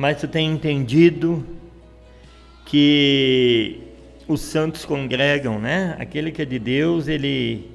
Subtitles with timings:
[0.00, 1.44] mas tu tem entendido
[2.64, 3.80] que
[4.26, 5.94] os santos congregam, né?
[5.98, 7.70] Aquele que é de Deus, ele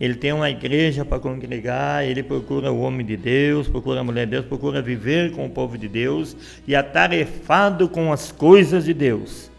[0.00, 4.26] ele tem uma igreja para congregar, ele procura o homem de Deus, procura a mulher
[4.26, 6.36] de Deus, procura viver com o povo de Deus
[6.68, 9.50] e atarefado com as coisas de Deus.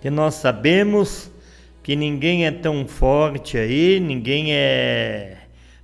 [0.00, 1.28] Que nós sabemos
[1.82, 5.38] que ninguém é tão forte aí, ninguém é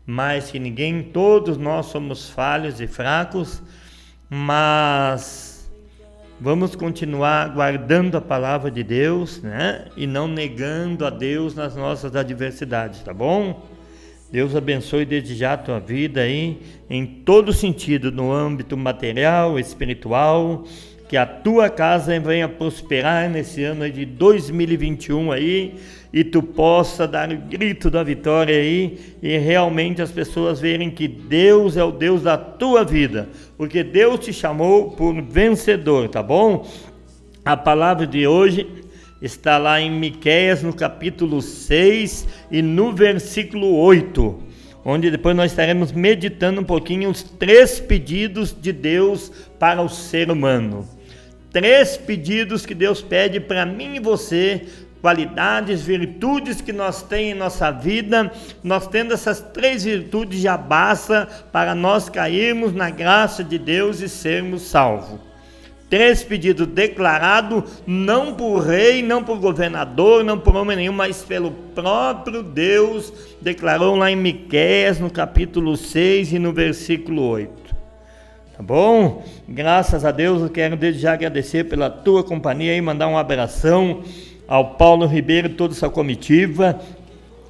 [0.06, 3.61] mais que ninguém, todos nós somos falhos e fracos,
[4.29, 5.70] mas
[6.41, 9.86] vamos continuar guardando a palavra de Deus, né?
[9.96, 13.66] E não negando a Deus nas nossas adversidades, tá bom?
[14.30, 16.60] Deus abençoe desde já a tua vida aí,
[16.91, 20.64] em todo sentido, no âmbito material, espiritual,
[21.08, 25.77] que a tua casa venha prosperar nesse ano de 2021 aí,
[26.12, 31.07] e tu possa dar o grito da vitória aí, e realmente as pessoas verem que
[31.07, 36.67] Deus é o Deus da tua vida, porque Deus te chamou por vencedor, tá bom?
[37.45, 38.67] A palavra de hoje
[39.20, 44.43] está lá em Miqueias no capítulo 6 e no versículo 8,
[44.84, 50.31] onde depois nós estaremos meditando um pouquinho os três pedidos de Deus para o ser
[50.31, 50.89] humano.
[51.50, 54.67] Três pedidos que Deus pede para mim e você,
[55.00, 58.30] qualidades, virtudes que nós temos em nossa vida,
[58.62, 64.08] nós tendo essas três virtudes já basta para nós cairmos na graça de Deus e
[64.08, 65.20] sermos salvos.
[65.91, 71.50] Três pedidos declarados não por rei, não por governador, não por homem nenhum, mas pelo
[71.50, 73.10] próprio Deus,
[73.41, 77.74] declarou lá em Miqueias, no capítulo 6 e no versículo 8.
[78.54, 79.24] Tá bom?
[79.48, 84.02] Graças a Deus, eu quero desde já agradecer pela tua companhia e mandar um abração
[84.48, 86.80] ao Paulo Ribeiro, toda essa comitiva,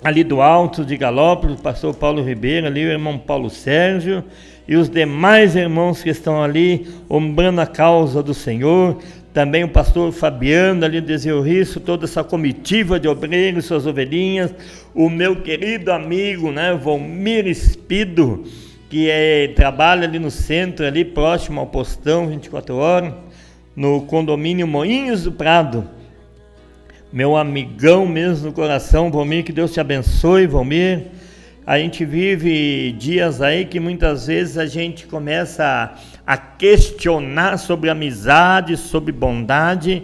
[0.03, 4.25] ali do Alto de Galópolis, o pastor Paulo Ribeiro, ali o irmão Paulo Sérgio,
[4.67, 8.99] e os demais irmãos que estão ali ombrando a causa do Senhor,
[9.33, 14.53] também o pastor Fabiano ali de Risso, toda essa comitiva de obreiros, suas ovelhinhas,
[14.93, 18.45] o meu querido amigo, né, Volmir Espido,
[18.91, 23.15] que é, trabalha ali no centro, ali próximo ao postão, 24 horas,
[23.77, 25.98] no condomínio Moinhos do Prado.
[27.13, 31.07] Meu amigão mesmo no coração, Volmir, que Deus te abençoe, Volmir
[31.69, 35.93] a gente vive dias aí que muitas vezes a gente começa
[36.27, 40.03] a, questionar sobre amizade, sobre bondade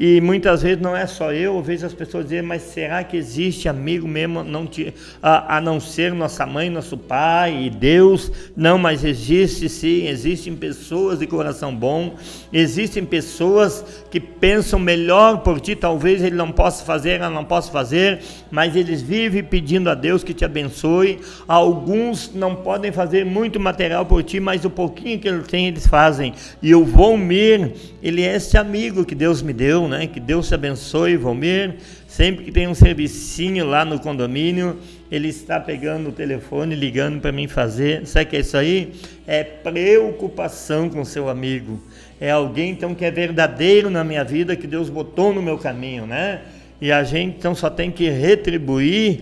[0.00, 3.16] e muitas vezes não é só eu, eu vejo as pessoas dizer, mas será que
[3.16, 8.30] existe amigo mesmo não te, a, a, não ser nossa mãe, nosso pai e Deus?
[8.56, 12.14] Não, mas existe sim, existem pessoas de coração bom,
[12.52, 17.70] existem pessoas que pensam melhor por ti, talvez ele não possa fazer, ela não possa
[17.70, 18.20] fazer,
[18.50, 21.20] mas eles vivem pedindo a Deus que te abençoe.
[21.46, 25.86] Alguns não podem fazer muito material por ti, mas o pouquinho que eles têm, eles
[25.86, 26.32] fazem.
[26.62, 30.06] E o Volmir, ele é esse amigo que Deus me deu né?
[30.06, 31.76] Que Deus te abençoe, Valmir.
[32.06, 34.78] Sempre que tem um servicinho lá no condomínio,
[35.10, 38.06] ele está pegando o telefone, ligando para mim fazer.
[38.06, 38.92] Sabe o que é isso aí?
[39.26, 41.80] É preocupação com seu amigo.
[42.20, 46.06] É alguém então que é verdadeiro na minha vida, que Deus botou no meu caminho,
[46.06, 46.40] né?
[46.80, 49.20] E a gente então só tem que retribuir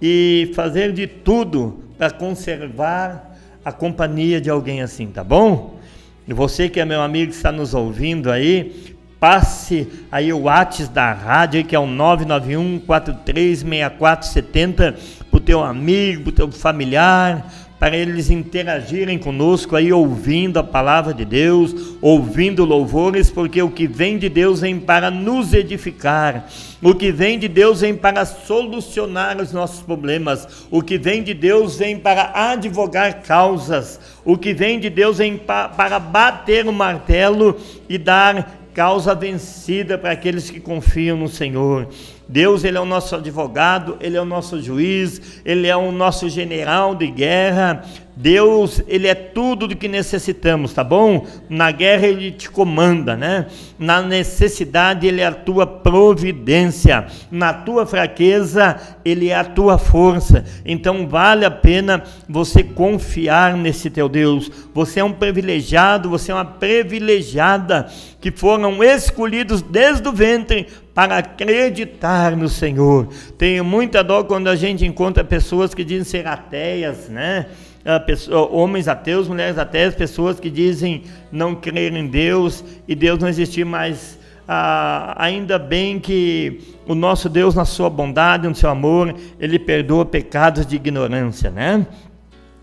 [0.00, 5.78] e fazer de tudo para conservar a companhia de alguém assim, tá bom?
[6.26, 10.92] E você que é meu amigo que está nos ouvindo aí, passe aí o WhatsApp
[10.92, 14.94] da rádio, que é o 991 436470,
[15.30, 20.64] para o teu amigo, para o teu familiar, para eles interagirem conosco aí, ouvindo a
[20.64, 26.48] palavra de Deus, ouvindo louvores, porque o que vem de Deus vem para nos edificar,
[26.82, 31.34] o que vem de Deus vem para solucionar os nossos problemas, o que vem de
[31.34, 37.56] Deus vem para advogar causas, o que vem de Deus vem para bater o martelo
[37.88, 41.88] e dar causa vencida para aqueles que confiam no Senhor.
[42.28, 46.28] Deus, ele é o nosso advogado, ele é o nosso juiz, ele é o nosso
[46.28, 47.82] general de guerra.
[48.14, 51.24] Deus, ele é tudo do que necessitamos, tá bom?
[51.48, 53.46] Na guerra ele te comanda, né?
[53.78, 60.44] Na necessidade ele é a tua providência, na tua fraqueza ele é a tua força.
[60.66, 64.50] Então vale a pena você confiar nesse teu Deus.
[64.74, 67.86] Você é um privilegiado, você é uma privilegiada
[68.20, 70.66] que foram escolhidos desde o ventre
[70.98, 73.06] para acreditar no Senhor.
[73.38, 77.46] Tenho muita dó quando a gente encontra pessoas que dizem ser ateias, né?
[77.84, 83.20] Ah, pessoas, homens ateus, mulheres ateias, pessoas que dizem não crer em Deus e Deus
[83.20, 84.18] não existir mais.
[84.48, 90.04] Ah, ainda bem que o nosso Deus, na sua bondade, no seu amor, ele perdoa
[90.04, 91.86] pecados de ignorância, né?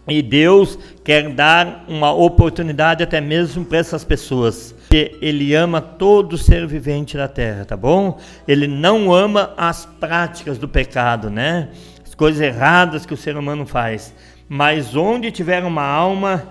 [0.09, 4.74] E Deus quer dar uma oportunidade até mesmo para essas pessoas.
[4.95, 8.17] Porque Ele ama todo ser vivente da terra, tá bom?
[8.47, 11.67] Ele não ama as práticas do pecado, né?
[12.01, 14.15] As coisas erradas que o ser humano faz.
[14.47, 16.47] Mas onde tiver uma alma,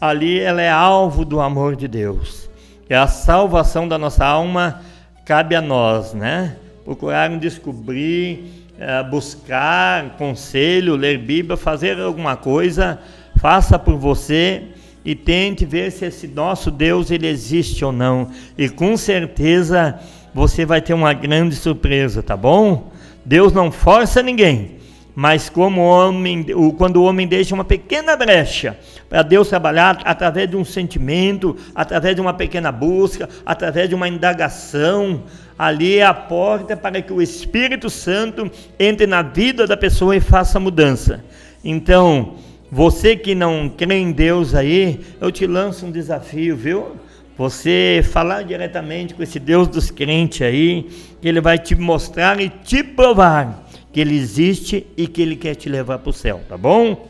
[0.00, 2.50] ali ela é alvo do amor de Deus.
[2.90, 4.80] E a salvação da nossa alma
[5.24, 6.56] cabe a nós, né?
[6.84, 12.98] Procurar descobrir é, buscar conselho, ler Bíblia, fazer alguma coisa,
[13.36, 14.73] faça por você
[15.04, 18.30] e tente ver se esse nosso Deus ele existe ou não.
[18.56, 19.98] E com certeza
[20.32, 22.90] você vai ter uma grande surpresa, tá bom?
[23.24, 24.78] Deus não força ninguém,
[25.14, 26.44] mas como homem,
[26.76, 28.78] quando o homem deixa uma pequena brecha
[29.08, 34.08] para Deus trabalhar através de um sentimento, através de uma pequena busca, através de uma
[34.08, 35.22] indagação,
[35.56, 40.20] ali é a porta para que o Espírito Santo entre na vida da pessoa e
[40.20, 41.24] faça mudança.
[41.62, 42.34] Então,
[42.74, 46.96] você que não crê em Deus aí, eu te lanço um desafio, viu?
[47.38, 50.90] Você falar diretamente com esse Deus dos crentes aí,
[51.22, 55.54] que ele vai te mostrar e te provar que ele existe e que ele quer
[55.54, 57.08] te levar para o céu, tá bom?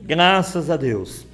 [0.00, 1.26] Graças a Deus.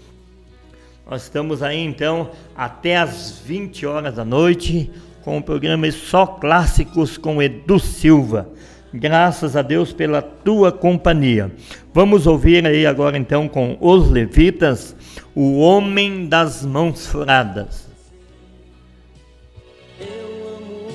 [1.06, 4.90] Nós estamos aí então até as 20 horas da noite
[5.22, 8.48] com o programa Só Clássicos com Edu Silva.
[8.96, 11.52] Graças a Deus pela tua companhia.
[11.92, 14.96] Vamos ouvir aí agora então com os levitas,
[15.34, 17.86] o homem das mãos furadas.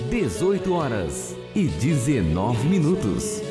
[0.10, 3.51] 18 horas e 19 minutos.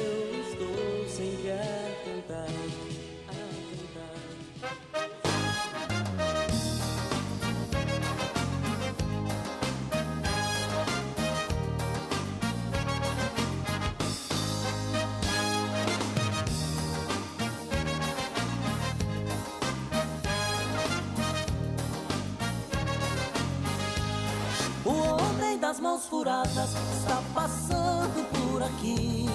[25.81, 29.27] Mãos furadas está passando por aqui.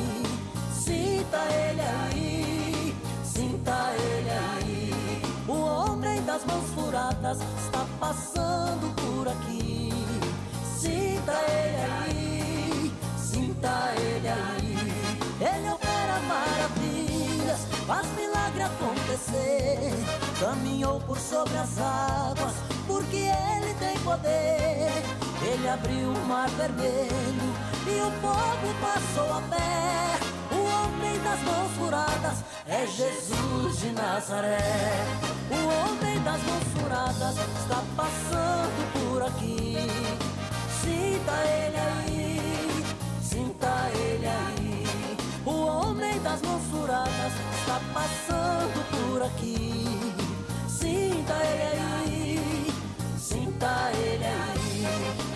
[0.71, 5.21] Sinta ele aí, sinta ele aí.
[5.47, 9.91] O homem das mãos furadas está passando por aqui.
[10.77, 14.77] Sinta ele aí, sinta ele aí.
[15.41, 19.91] Ele opera maravilhas, faz milagre acontecer.
[20.39, 22.53] Caminhou por sobre as águas,
[22.85, 24.74] porque ele tem poder.
[25.45, 27.53] Ele abriu o mar vermelho
[27.85, 30.17] e o povo passou a pé.
[30.51, 35.05] O homem das mãos furadas é Jesus de Nazaré.
[35.51, 39.77] O homem das mãos furadas está passando por aqui.
[40.81, 42.83] Sinta ele aí,
[43.21, 45.17] sinta ele aí.
[45.45, 49.85] O homem das mãos furadas está passando por aqui.
[50.67, 52.73] Sinta ele aí,
[53.19, 54.64] sinta ele aí.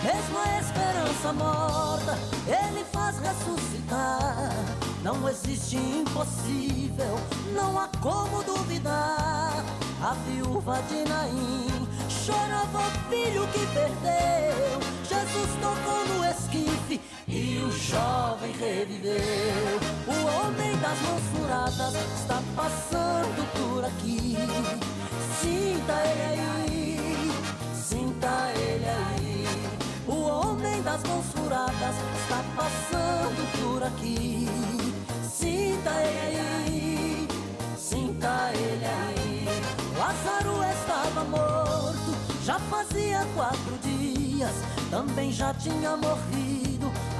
[0.02, 4.50] Mesmo a esperança morta, ele faz ressuscitar.
[5.02, 7.18] Não existe impossível,
[7.54, 9.64] não há como duvidar.
[10.02, 14.80] A viúva de Naim chorava o filho que perdeu.
[15.06, 19.80] Jesus tocou no esquife e o jovem reviveu.
[20.06, 24.36] O homem das mãos furadas está passando por aqui.
[25.40, 27.32] Sinta ele aí,
[27.74, 29.29] sinta ele aí.
[30.84, 34.48] Das mãos furadas está passando por aqui.
[35.30, 37.28] Sinta ele aí,
[37.76, 39.46] sinta ele aí.
[39.98, 44.54] Lázaro estava morto, já fazia quatro dias.
[44.90, 46.69] Também já tinha morrido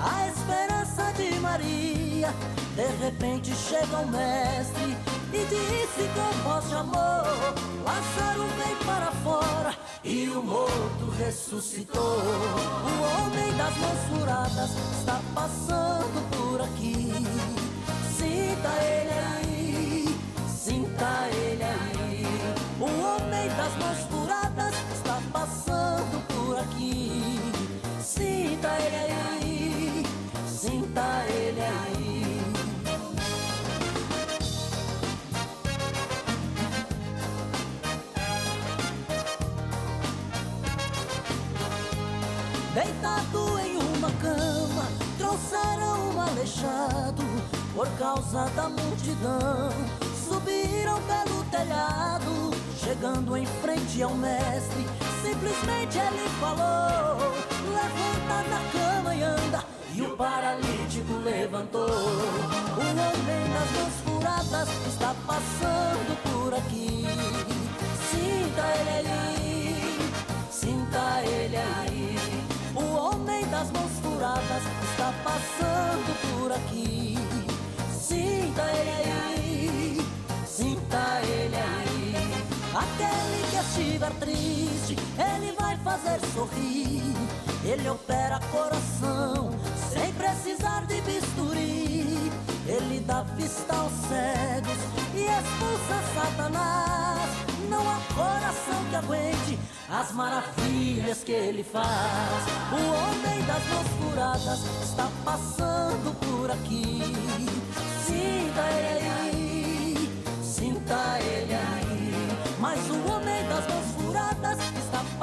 [0.02, 2.35] a esperança de Maria.
[2.75, 4.97] De repente chega o mestre
[5.33, 7.54] e disse com voz de amor:
[7.85, 12.19] Lázaro vem para fora e o morto ressuscitou.
[12.19, 17.12] O homem das mãos furadas está passando por aqui.
[18.16, 22.26] Sinta ele aí, sinta ele aí.
[22.80, 27.38] O homem das mãos furadas está passando por aqui.
[28.02, 29.30] Sinta ele aí,
[31.00, 32.42] sinta ele aí.
[42.75, 44.87] Deitado em uma cama,
[45.19, 47.23] trouxeram um aleijado
[47.75, 49.71] por causa da multidão.
[50.28, 55.10] Subiram pelo telhado, chegando em frente ao mestre.
[55.23, 57.33] Simplesmente ele falou:
[57.75, 59.65] Levanta da cama e anda.
[59.95, 61.89] e o paralítico levantou.
[61.89, 67.05] O homem das mãos furadas está passando por aqui.
[68.11, 70.11] Sinta ele aí,
[70.50, 72.17] sinta ele aí.
[72.75, 77.17] O homem das mãos furadas está passando por aqui.
[77.93, 80.07] Sinta ele aí,
[80.47, 82.15] sinta ele aí.
[82.75, 87.15] Aquele que estiver triste, ele vai fazer sorrir.
[87.65, 89.50] Ele opera coração
[89.93, 92.33] sem precisar de bisturi.
[92.67, 94.79] Ele dá vista aos cegos
[95.15, 97.31] e expulsa Satanás.
[97.69, 99.59] Não há coração que aguente
[99.89, 101.87] as maravilhas que ele faz.
[102.73, 107.00] O homem das mãos furadas está passando por aqui.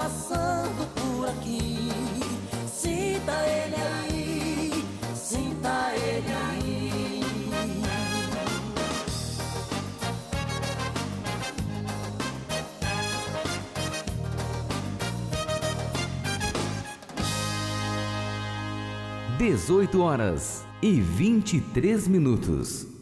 [0.07, 1.89] Passando por aqui.
[2.65, 7.23] Sinta ele aí, sinta ele aí.
[19.37, 22.96] Dezoito horas e vinte e três minutos.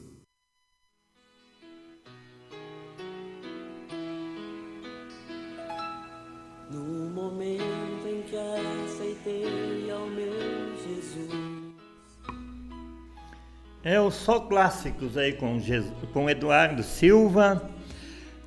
[13.88, 17.70] É o Só Clássicos aí com, Jesus, com Eduardo Silva,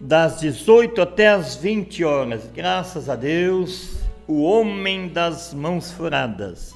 [0.01, 2.51] das 18 até as 20 horas.
[2.53, 6.75] Graças a Deus, o homem das mãos furadas.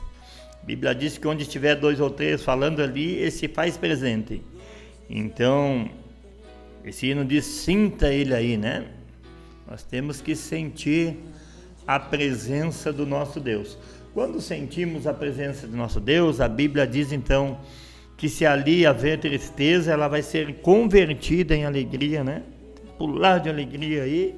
[0.63, 4.41] A Bíblia diz que onde estiver dois ou três falando ali, esse faz presente.
[5.11, 5.91] Então,
[6.85, 8.85] esse hino diz: sinta ele aí, né?
[9.69, 11.17] Nós temos que sentir
[11.85, 13.77] a presença do nosso Deus.
[14.15, 17.59] Quando sentimos a presença do nosso Deus, a Bíblia diz então
[18.17, 22.43] que se ali haver tristeza, ela vai ser convertida em alegria, né?
[22.99, 24.35] Pular de alegria aí,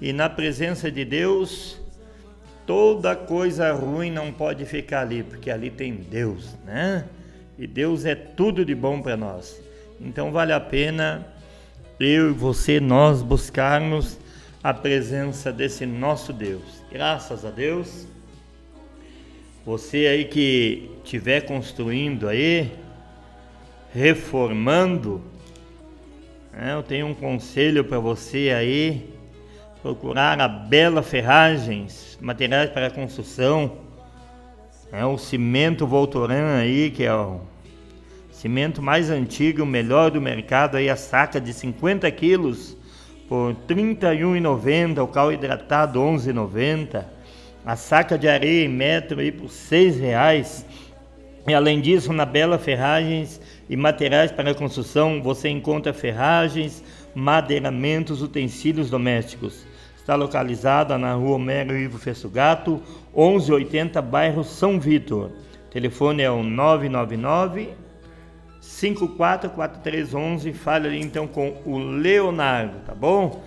[0.00, 1.80] e na presença de Deus,
[2.66, 7.04] toda coisa ruim não pode ficar ali, porque ali tem Deus, né?
[7.58, 9.60] E Deus é tudo de bom para nós.
[10.00, 11.26] Então vale a pena
[11.98, 14.18] eu e você nós buscarmos
[14.62, 16.82] a presença desse nosso Deus.
[16.90, 18.06] Graças a Deus.
[19.66, 22.72] Você aí que estiver construindo aí,
[23.92, 25.20] reformando,
[26.52, 29.12] né, eu tenho um conselho para você aí,
[29.82, 33.78] procurar a Bela Ferragens, materiais para construção,
[34.92, 37.40] é o cimento Voltoran aí, que é o
[38.30, 42.76] cimento mais antigo, o melhor do mercado aí, a saca de 50 quilos
[43.28, 47.04] por R$ 31,90, o cal hidratado R$ 11,90,
[47.64, 50.64] a saca de areia em metro aí por R$ 6,00.
[51.46, 56.82] E além disso, na Bela Ferragens e materiais para construção, você encontra ferragens,
[57.14, 59.64] madeiramentos, utensílios domésticos.
[59.96, 62.82] Está localizada na rua Homero Ivo Fessugato,
[63.16, 65.30] 1180, bairro São Vitor.
[65.68, 67.68] O telefone é o 999
[68.60, 70.52] 544311.
[70.52, 73.40] Fale ali então com o Leonardo, tá bom?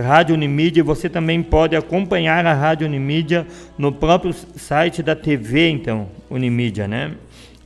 [0.00, 0.82] Rádio Unimídia.
[0.84, 3.44] Você também pode acompanhar a Rádio Unimídia
[3.76, 7.14] no próprio site da TV, então, Unimídia, né?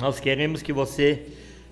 [0.00, 1.22] Nós queremos que você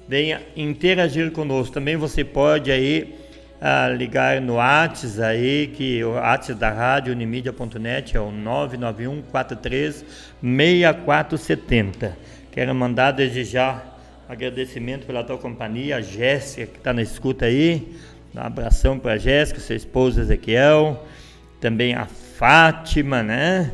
[0.09, 1.73] venha interagir conosco.
[1.73, 3.15] Também você pode aí
[3.61, 10.05] ah, ligar no WhatsApp aí, que o WhatsApp da rádio unimídia.net é o 991 43
[10.43, 12.17] 6470.
[12.51, 13.81] Quero mandar desde já
[14.29, 17.97] agradecimento pela tua companhia, a Jéssica que está na escuta aí.
[18.35, 21.07] Um abração para a Jéssica, sua esposa Ezequiel,
[21.61, 23.73] também a Fátima, né?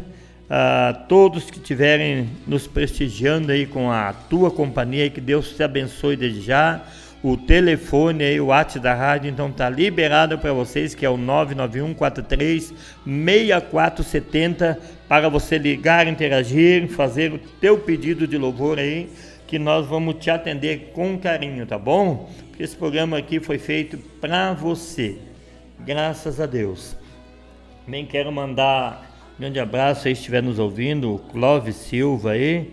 [0.55, 6.15] A todos que estiverem nos prestigiando aí com a tua companhia, que Deus te abençoe
[6.15, 6.85] desde já.
[7.23, 11.17] O telefone aí, o WhatsApp da rádio, então tá liberado para vocês, que é o
[11.17, 14.79] 991 43 6470
[15.09, 19.09] para você ligar, interagir, fazer o teu pedido de louvor aí,
[19.47, 22.31] que nós vamos te atender com carinho, tá bom?
[22.51, 25.17] Porque esse programa aqui foi feito para você.
[25.81, 26.95] Graças a Deus.
[27.87, 29.12] Também quero mandar
[29.43, 32.71] Grande abraço aí, estiver nos ouvindo, o Clóvis Silva aí.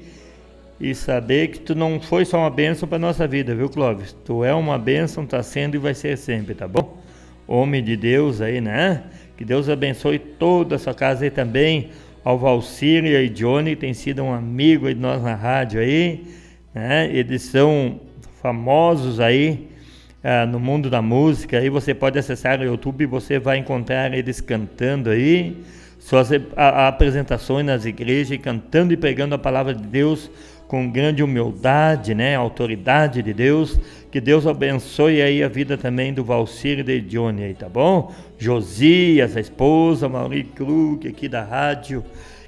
[0.80, 4.16] e saber que tu não foi só uma bênção para nossa vida, viu, Clóvis?
[4.24, 6.96] Tu é uma bênção, tá sendo e vai ser sempre, tá bom?
[7.48, 9.02] Homem de Deus aí, né?
[9.36, 11.90] Que Deus abençoe toda a sua casa aí também.
[12.24, 16.24] Ao Valcir e Johnny, tem sido um amigo de nós na rádio aí,
[16.72, 17.10] né?
[17.12, 18.00] Eles são
[18.44, 19.70] famosos aí
[20.24, 21.58] ah, no mundo da música.
[21.58, 25.58] Aí você pode acessar o YouTube e você vai encontrar eles cantando aí
[26.10, 30.32] suas apresentações nas igrejas, cantando e pregando a palavra de Deus
[30.68, 33.80] com grande humildade, né, autoridade de Deus.
[34.12, 38.12] Que Deus abençoe aí a vida também do Valcir e de Johnny aí, tá bom?
[38.40, 42.04] Josias, a esposa, Mauri Krug aqui da rádio.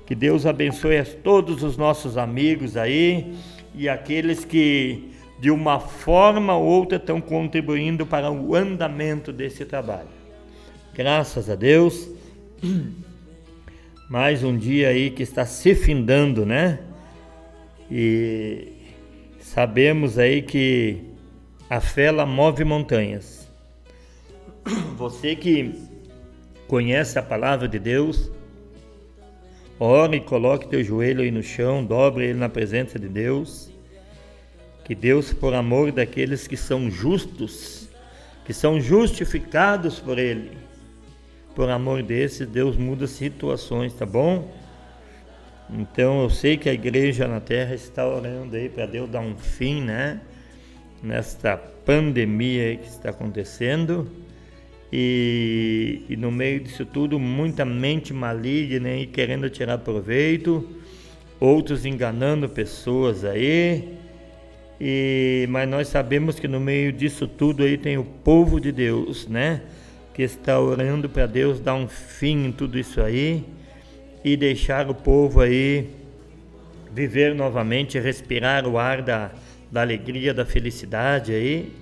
[0.07, 3.31] Que Deus abençoe a todos os nossos amigos aí
[3.75, 10.09] e aqueles que de uma forma ou outra estão contribuindo para o andamento desse trabalho.
[10.95, 12.09] Graças a Deus.
[14.11, 16.79] Mais um dia aí que está se findando, né?
[17.89, 18.73] E
[19.39, 20.97] sabemos aí que
[21.69, 23.49] a fé ela move montanhas.
[24.97, 25.73] Você que
[26.67, 28.29] conhece a palavra de Deus,
[29.79, 33.71] ore e coloque teu joelho aí no chão, dobre ele na presença de Deus.
[34.83, 37.87] Que Deus, por amor daqueles que são justos,
[38.43, 40.51] que são justificados por Ele,
[41.55, 44.51] por amor desses, Deus muda situações, tá bom?
[45.69, 49.37] Então eu sei que a igreja na terra está orando aí para Deus dar um
[49.37, 50.19] fim, né?
[51.01, 54.09] Nesta pandemia que está acontecendo.
[54.91, 60.67] E, e, no meio disso tudo, muita mente maligna e querendo tirar proveito,
[61.39, 63.97] outros enganando pessoas aí.
[64.79, 69.27] E, mas nós sabemos que no meio disso tudo aí tem o povo de Deus,
[69.27, 69.61] né?
[70.21, 73.43] Que está orando para Deus dar um fim em tudo isso aí
[74.23, 75.89] e deixar o povo aí
[76.93, 79.31] viver novamente, respirar o ar da,
[79.71, 81.73] da alegria, da felicidade aí,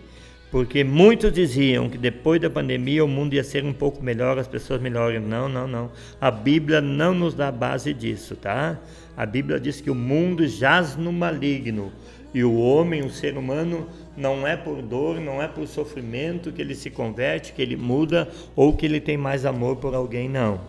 [0.50, 4.48] porque muitos diziam que depois da pandemia o mundo ia ser um pouco melhor, as
[4.48, 5.22] pessoas melhores.
[5.22, 5.92] Não, não, não.
[6.22, 8.80] A Bíblia não nos dá base disso, tá?
[9.20, 11.92] A Bíblia diz que o mundo jaz no maligno
[12.34, 16.62] e o homem, o ser humano, não é por dor, não é por sofrimento que
[16.62, 20.62] ele se converte, que ele muda ou que ele tem mais amor por alguém, não,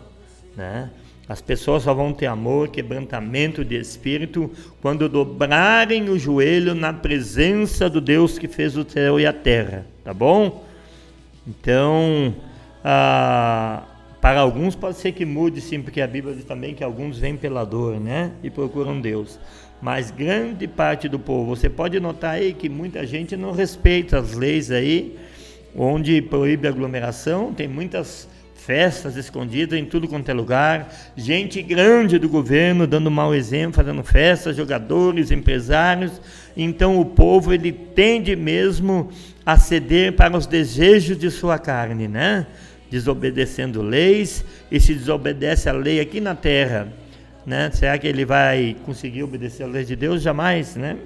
[0.57, 0.91] né?
[1.29, 4.51] As pessoas só vão ter amor, quebrantamento de espírito
[4.83, 9.87] quando dobrarem o joelho na presença do Deus que fez o céu e a terra,
[10.03, 10.67] tá bom?
[11.47, 12.35] Então,
[12.83, 13.85] ah,
[14.21, 17.37] para alguns pode ser que mude sim, porque a Bíblia diz também que alguns vêm
[17.37, 18.33] pela dor, né?
[18.43, 19.39] E procuram Deus.
[19.81, 24.35] Mas grande parte do povo, você pode notar aí que muita gente não respeita as
[24.35, 25.17] leis aí,
[25.75, 32.29] onde proíbe aglomeração, tem muitas festas escondidas em tudo quanto é lugar, gente grande do
[32.29, 36.21] governo dando mau exemplo, fazendo festas, jogadores, empresários.
[36.55, 39.09] Então o povo ele tende mesmo
[39.47, 42.47] a ceder para os desejos de sua carne, né?
[42.91, 46.93] Desobedecendo leis e se desobedece a lei aqui na terra,
[47.47, 47.71] né?
[47.73, 50.23] Será que ele vai conseguir obedecer a lei de Deus?
[50.23, 50.97] Jamais, né?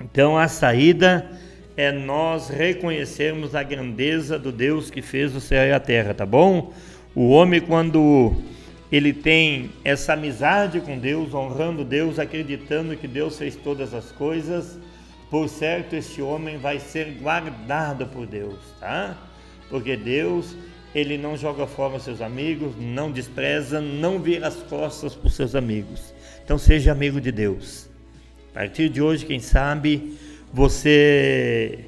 [0.00, 1.28] Então a saída
[1.76, 6.26] é nós reconhecermos a grandeza do Deus que fez o céu e a terra, tá
[6.26, 6.72] bom?
[7.14, 8.36] O homem, quando
[8.90, 14.78] ele tem essa amizade com Deus, honrando Deus, acreditando que Deus fez todas as coisas,
[15.30, 19.16] por certo esse homem vai ser guardado por Deus, tá?
[19.70, 20.56] Porque Deus,
[20.94, 25.54] ele não joga fora seus amigos, não despreza, não vira as costas para os seus
[25.54, 26.14] amigos.
[26.44, 27.88] Então seja amigo de Deus.
[28.50, 30.18] A partir de hoje, quem sabe,
[30.52, 31.78] você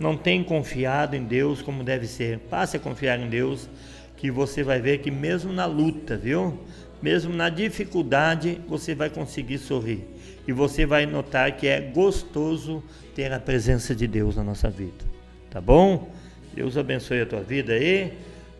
[0.00, 2.38] não tem confiado em Deus como deve ser.
[2.38, 3.68] Passe a confiar em Deus,
[4.16, 6.58] que você vai ver que mesmo na luta, viu?
[7.02, 10.04] Mesmo na dificuldade, você vai conseguir sorrir.
[10.48, 12.82] E você vai notar que é gostoso
[13.14, 15.04] ter a presença de Deus na nossa vida.
[15.50, 16.10] Tá bom?
[16.56, 18.14] Deus abençoe a tua vida aí.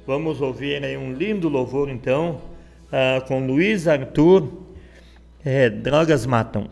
[0.06, 2.42] Vamos ouvir aí um lindo louvor então,
[2.88, 4.52] uh, com Luiz Arthur.
[5.42, 6.68] É, drogas matam.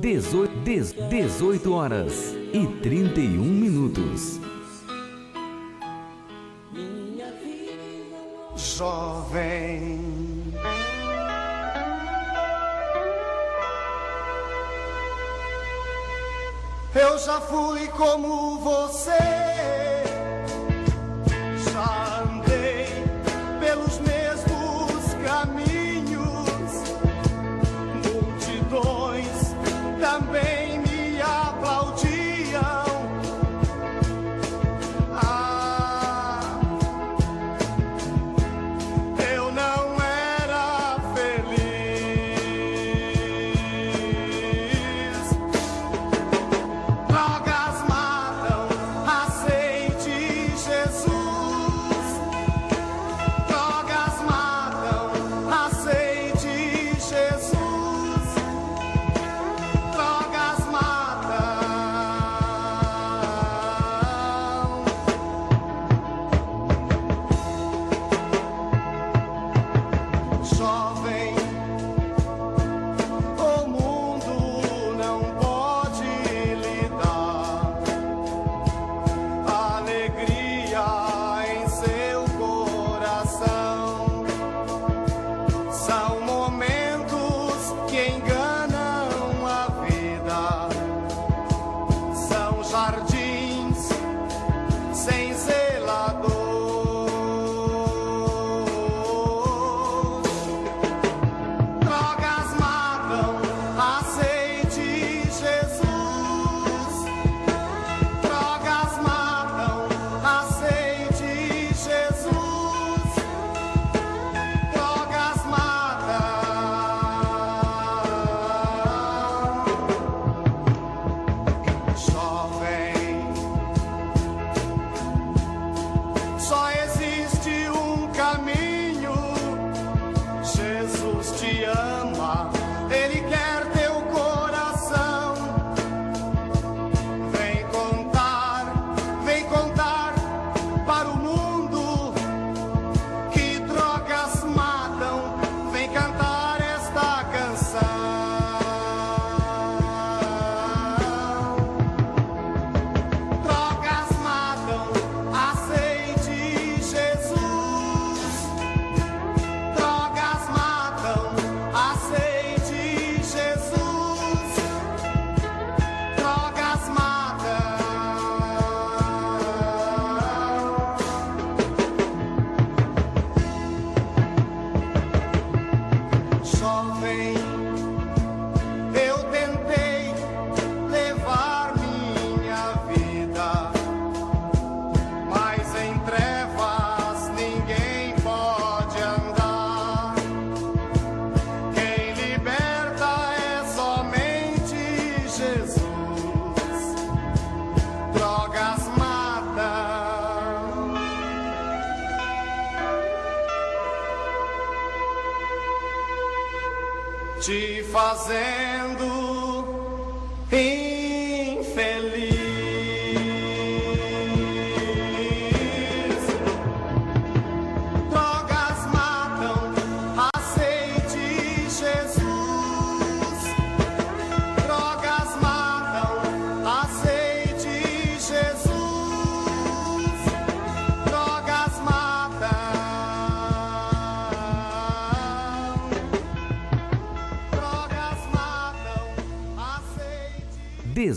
[0.00, 0.52] 18,
[1.08, 4.40] 18 horas e 31 minutos.
[8.56, 10.33] Jovem.
[16.94, 19.44] Eu já fui como você.
[21.64, 22.23] te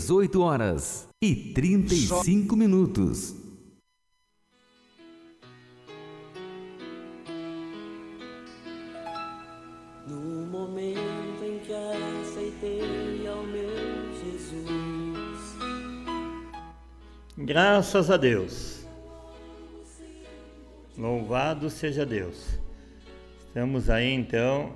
[0.08, 3.34] 18 horas e 35 minutos.
[10.06, 13.68] No momento em que aceitei ao meu
[14.24, 15.58] Jesus.
[17.36, 18.86] Graças a Deus.
[20.96, 22.58] Louvado seja Deus.
[23.46, 24.72] Estamos aí então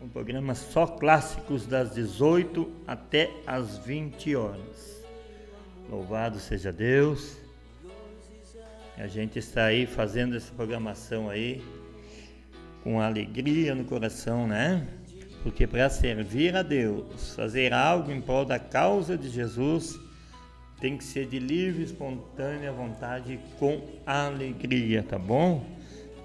[0.00, 5.02] o programa só clássicos das 18 até as 20 horas.
[5.90, 7.36] Louvado seja Deus.
[8.96, 11.62] A gente está aí fazendo essa programação aí
[12.82, 14.86] com alegria no coração, né?
[15.42, 19.98] Porque para servir a Deus, fazer algo em prol da causa de Jesus,
[20.80, 25.77] tem que ser de livre, espontânea vontade com alegria, tá bom?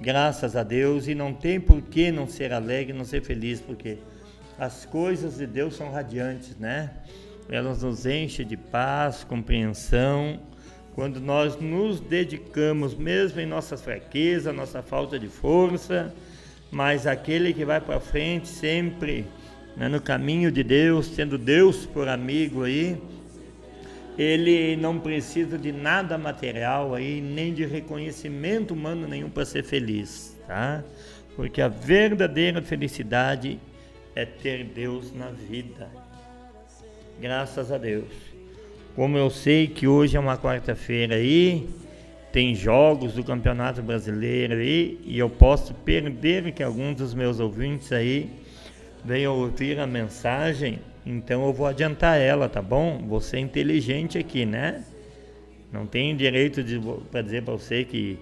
[0.04, 4.00] Graças a Deus e não tem por que não ser alegre, não ser feliz, porque
[4.60, 6.92] as coisas de Deus são radiantes, né?
[7.50, 10.42] Elas nos enchem de paz, compreensão,
[10.94, 16.14] quando nós nos dedicamos, mesmo em nossas fraquezas, nossa falta de força,
[16.70, 19.26] mas aquele que vai para frente sempre
[19.78, 23.02] né, no caminho de Deus, tendo Deus por amigo aí,
[24.18, 30.38] ele não precisa de nada material aí, nem de reconhecimento humano nenhum para ser feliz,
[30.48, 30.84] tá?
[31.36, 33.60] Porque a verdadeira felicidade
[34.16, 35.90] é ter Deus na vida.
[37.20, 38.12] Graças a Deus.
[38.96, 41.68] Como eu sei que hoje é uma quarta-feira aí,
[42.32, 47.92] tem jogos do Campeonato Brasileiro aí, e eu posso perder que alguns dos meus ouvintes
[47.92, 48.30] aí
[49.04, 53.06] venham ouvir a mensagem, então eu vou adiantar ela, tá bom?
[53.08, 54.84] Você é inteligente aqui, né?
[55.72, 56.80] Não tem direito de
[57.12, 58.20] para dizer para você que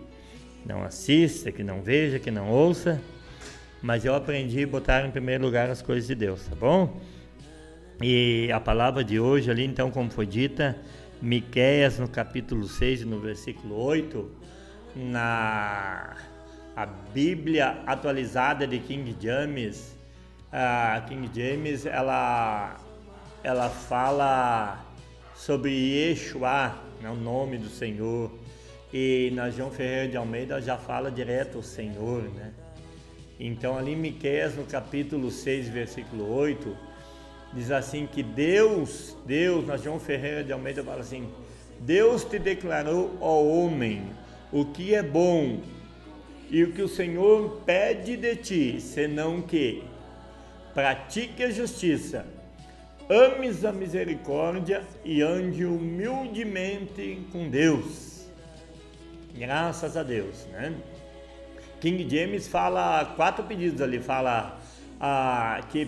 [0.66, 3.02] não assista, que não veja, que não ouça,
[3.82, 7.00] mas eu aprendi a botar em primeiro lugar as coisas de Deus, tá bom?
[8.02, 10.76] E a palavra de hoje ali, então, como foi dita,
[11.22, 14.32] Miqueias no capítulo 6 no versículo 8,
[14.96, 16.16] na
[16.76, 19.96] a Bíblia atualizada de King James,
[20.52, 22.78] a King James, ela
[23.44, 24.86] ela fala
[25.34, 28.32] sobre Yeshua, né, o nome do Senhor.
[28.94, 32.52] E na João Ferreira de Almeida já fala direto o Senhor, né?
[33.40, 36.78] Então ali em Miqueias no capítulo 6, versículo 8,
[37.54, 41.28] diz assim que Deus, Deus, na João Ferreira de Almeida fala assim:
[41.80, 44.04] Deus te declarou, ó homem,
[44.52, 45.62] o que é bom
[46.50, 49.84] e o que o Senhor pede de ti, senão que
[50.74, 52.26] pratique a justiça,
[53.10, 58.26] ames a misericórdia e ande humildemente com Deus.
[59.36, 60.74] Graças a Deus, né?
[61.80, 64.60] King James fala quatro pedidos ali, fala
[65.00, 65.88] ah, que,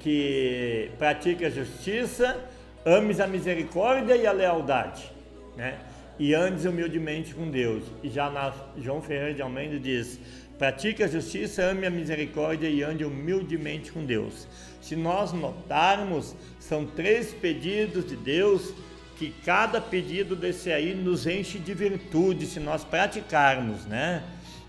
[0.00, 2.38] que pratique a justiça,
[2.86, 5.10] ames a misericórdia e a lealdade,
[5.56, 5.78] né?
[6.18, 7.82] E andes humildemente com Deus.
[8.02, 10.20] E já na João Ferreira de Almeida diz:
[10.62, 14.46] pratique a justiça, ame a misericórdia e ande humildemente com Deus.
[14.80, 18.72] Se nós notarmos, são três pedidos de Deus
[19.16, 24.22] que cada pedido desse aí nos enche de virtude se nós praticarmos, né?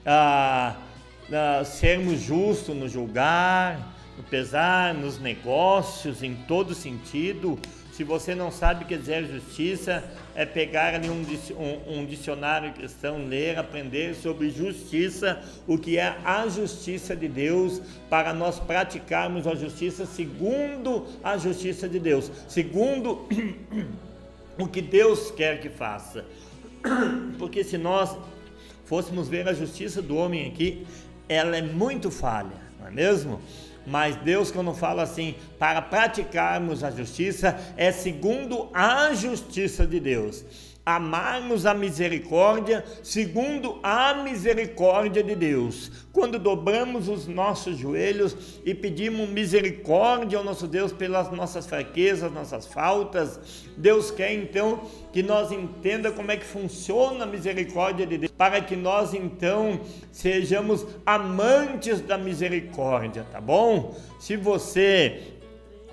[0.03, 0.77] Ah,
[1.31, 7.59] ah, sermos justos no julgar, no pesar, nos negócios, em todo sentido.
[7.93, 10.03] Se você não sabe o que dizer justiça,
[10.33, 16.17] é pegar ali um, um, um, dicionário cristão, ler, aprender sobre justiça, o que é
[16.25, 17.79] a justiça de Deus,
[18.09, 23.27] para nós praticarmos a justiça segundo a justiça de Deus, segundo
[24.57, 26.25] o que Deus quer que faça.
[27.37, 28.17] Porque se nós
[28.85, 30.83] fôssemos ver a justiça do homem aqui,
[31.29, 33.39] ela é muito falha, não é mesmo?
[33.85, 40.43] Mas Deus, quando fala assim, para praticarmos a justiça, é segundo a justiça de Deus.
[40.85, 45.91] Amarmos a misericórdia segundo a misericórdia de Deus.
[46.11, 52.67] Quando dobramos os nossos joelhos e pedimos misericórdia ao nosso Deus pelas nossas fraquezas, nossas
[52.67, 53.39] faltas,
[53.77, 58.59] Deus quer então que nós entenda como é que funciona a misericórdia de Deus, para
[58.61, 59.79] que nós então
[60.11, 63.95] sejamos amantes da misericórdia, tá bom?
[64.19, 65.32] Se você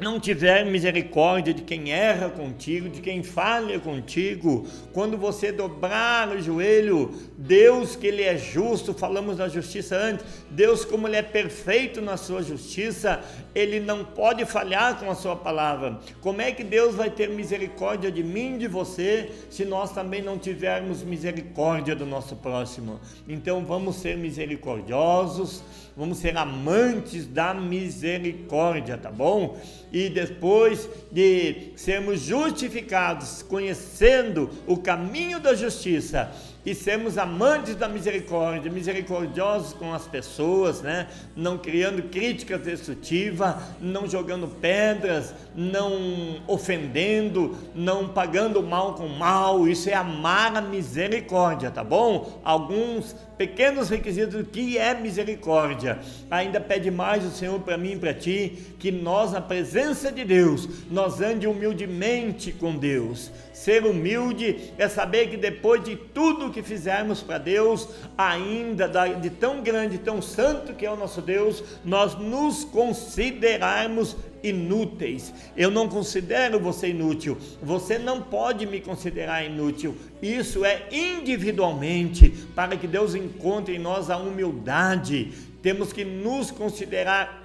[0.01, 6.41] não tiver misericórdia de quem erra contigo, de quem falha contigo, quando você dobrar o
[6.41, 12.01] joelho, Deus que Ele é justo, falamos da justiça antes, Deus como Ele é perfeito
[12.01, 13.21] na sua justiça,
[13.55, 16.01] Ele não pode falhar com a sua palavra.
[16.21, 20.39] Como é que Deus vai ter misericórdia de mim, de você, se nós também não
[20.39, 22.99] tivermos misericórdia do nosso próximo?
[23.29, 25.63] Então vamos ser misericordiosos,
[26.01, 29.59] vamos ser amantes da misericórdia, tá bom?
[29.93, 36.33] E depois de sermos justificados, conhecendo o caminho da justiça,
[36.65, 41.07] e sermos amantes da misericórdia, misericordiosos com as pessoas, né?
[41.35, 49.67] Não criando críticas destrutivas, não jogando pedras, não ofendendo, não pagando mal com mal.
[49.67, 52.41] Isso é amar a misericórdia, tá bom?
[52.45, 55.99] Alguns pequenos requisitos do que é misericórdia.
[56.31, 60.27] Ainda pede mais o Senhor para mim e para ti, que nós, na presença de
[60.27, 63.33] Deus, nós ande humildemente com Deus.
[63.55, 68.87] Ser humilde é saber que depois de tudo que fizermos para Deus, ainda
[69.19, 75.33] de tão grande, tão santo que é o nosso Deus, nós nos considerarmos inúteis.
[75.57, 77.39] Eu não considero você inútil.
[77.63, 79.97] Você não pode me considerar inútil.
[80.23, 85.33] Isso é individualmente para que Deus encontre em nós a humildade.
[85.63, 87.41] Temos que nos considerar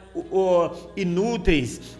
[0.95, 1.97] inúteis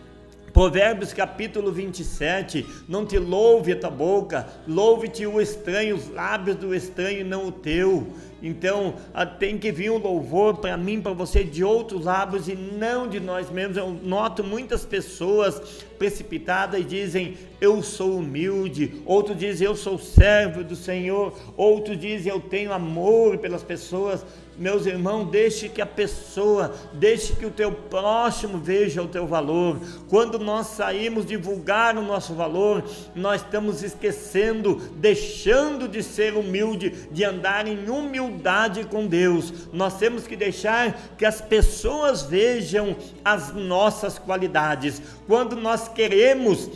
[0.56, 6.74] Provérbios capítulo 27, não te louve a tua boca, louve-te o estranho, os lábios do
[6.74, 8.08] estranho e não o teu.
[8.46, 8.94] Então
[9.40, 13.20] tem que vir um louvor para mim, para você, de outros lábios e não de
[13.20, 13.76] nós mesmos.
[13.76, 20.64] Eu noto muitas pessoas precipitadas e dizem, eu sou humilde, outros dizem, eu sou servo
[20.64, 24.24] do Senhor, outros dizem, eu tenho amor pelas pessoas
[24.58, 29.80] meus irmãos, deixe que a pessoa, deixe que o teu próximo veja o teu valor.
[30.10, 37.24] Quando nós saímos divulgar o nosso valor, nós estamos esquecendo, deixando de ser humilde, de
[37.24, 39.68] andar em humildade com Deus.
[39.74, 45.02] Nós temos que deixar que as pessoas vejam as nossas qualidades.
[45.28, 46.70] Quando nós queremos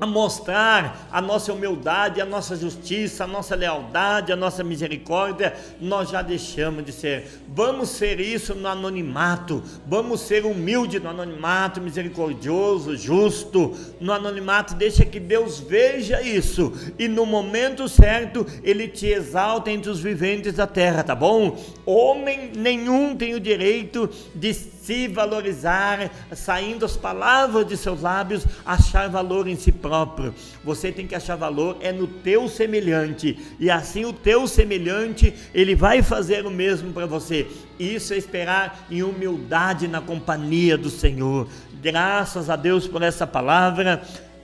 [0.00, 6.10] a mostrar a nossa humildade, a nossa justiça, a nossa lealdade, a nossa misericórdia, nós
[6.10, 7.42] já deixamos de ser.
[7.48, 14.74] Vamos ser isso no anonimato, vamos ser humilde no anonimato, misericordioso, justo no anonimato.
[14.74, 20.54] Deixa que Deus veja isso e no momento certo ele te exalta entre os viventes
[20.54, 21.56] da terra, tá bom?
[21.86, 29.08] Homem nenhum tem o direito de se valorizar, saindo as palavras de seus lábios, achar
[29.08, 30.34] valor em si próprio.
[30.62, 35.74] Você tem que achar valor é no teu semelhante, e assim o teu semelhante, ele
[35.74, 37.46] vai fazer o mesmo para você.
[37.78, 41.48] Isso é esperar em humildade na companhia do Senhor.
[41.82, 44.02] Graças a Deus por essa palavra.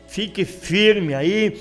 [0.08, 1.56] Fique firme aí,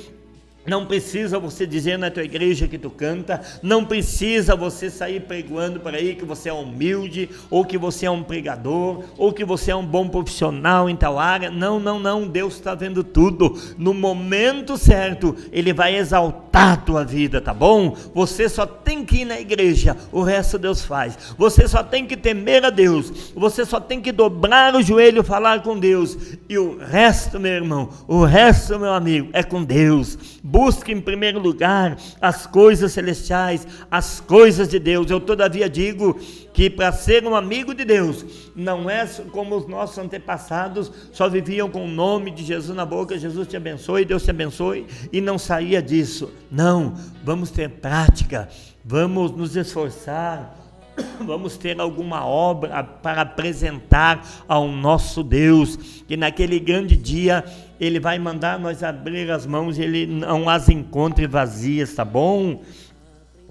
[0.69, 5.79] não precisa você dizer na tua igreja que tu canta, não precisa você sair pregoando
[5.79, 9.71] por aí que você é humilde, ou que você é um pregador, ou que você
[9.71, 11.49] é um bom profissional em tal área.
[11.49, 13.60] Não, não, não, Deus está vendo tudo.
[13.77, 17.95] No momento certo, Ele vai exaltar a tua vida, tá bom?
[18.13, 21.17] Você só tem que ir na igreja, o resto Deus faz.
[21.38, 25.63] Você só tem que temer a Deus, você só tem que dobrar o joelho falar
[25.63, 26.17] com Deus.
[26.47, 30.17] E o resto, meu irmão, o resto, meu amigo, é com Deus
[30.60, 35.10] Busque em primeiro lugar as coisas celestiais, as coisas de Deus.
[35.10, 36.19] Eu todavia digo
[36.52, 41.69] que para ser um amigo de Deus, não é como os nossos antepassados só viviam
[41.69, 45.38] com o nome de Jesus na boca, Jesus te abençoe, Deus te abençoe, e não
[45.38, 46.30] saía disso.
[46.52, 46.93] Não,
[47.24, 48.50] vamos ter prática,
[48.84, 50.58] vamos nos esforçar,
[51.26, 57.45] vamos ter alguma obra para apresentar ao nosso Deus, que naquele grande dia
[57.79, 62.61] ele vai mandar nós abrir as mãos e ele não as encontre vazias, tá bom?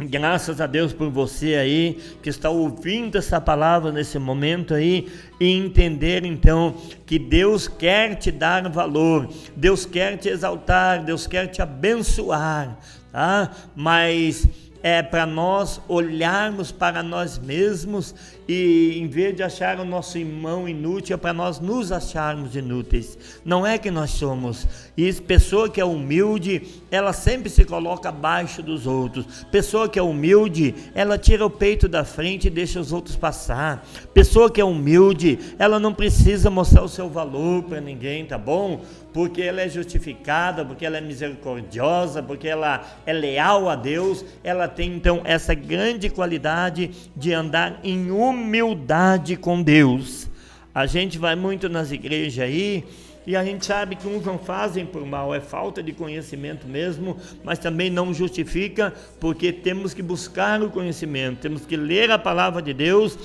[0.00, 5.08] Graças a Deus por você aí que está ouvindo essa palavra nesse momento aí
[5.40, 11.48] e entender então que Deus quer te dar valor, Deus quer te exaltar, Deus quer
[11.48, 12.78] te abençoar,
[13.10, 13.50] tá?
[13.74, 14.46] Mas
[14.84, 18.14] é para nós olharmos para nós mesmos
[18.48, 23.18] e em vez de achar o nosso irmão inútil, é para nós nos acharmos inúteis.
[23.44, 24.66] Não é que nós somos.
[24.96, 29.44] E pessoa que é humilde, ela sempre se coloca abaixo dos outros.
[29.52, 33.86] Pessoa que é humilde, ela tira o peito da frente e deixa os outros passar.
[34.14, 38.80] Pessoa que é humilde, ela não precisa mostrar o seu valor para ninguém, tá bom?
[39.12, 44.68] Porque ela é justificada, porque ela é misericordiosa, porque ela é leal a Deus, ela
[44.68, 50.28] tem então essa grande qualidade de andar em humildade com Deus.
[50.74, 52.84] A gente vai muito nas igrejas aí
[53.26, 57.16] e a gente sabe que uns não fazem por mal, é falta de conhecimento mesmo,
[57.44, 62.62] mas também não justifica, porque temos que buscar o conhecimento, temos que ler a palavra
[62.62, 63.18] de Deus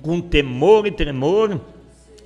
[0.00, 1.60] com temor e tremor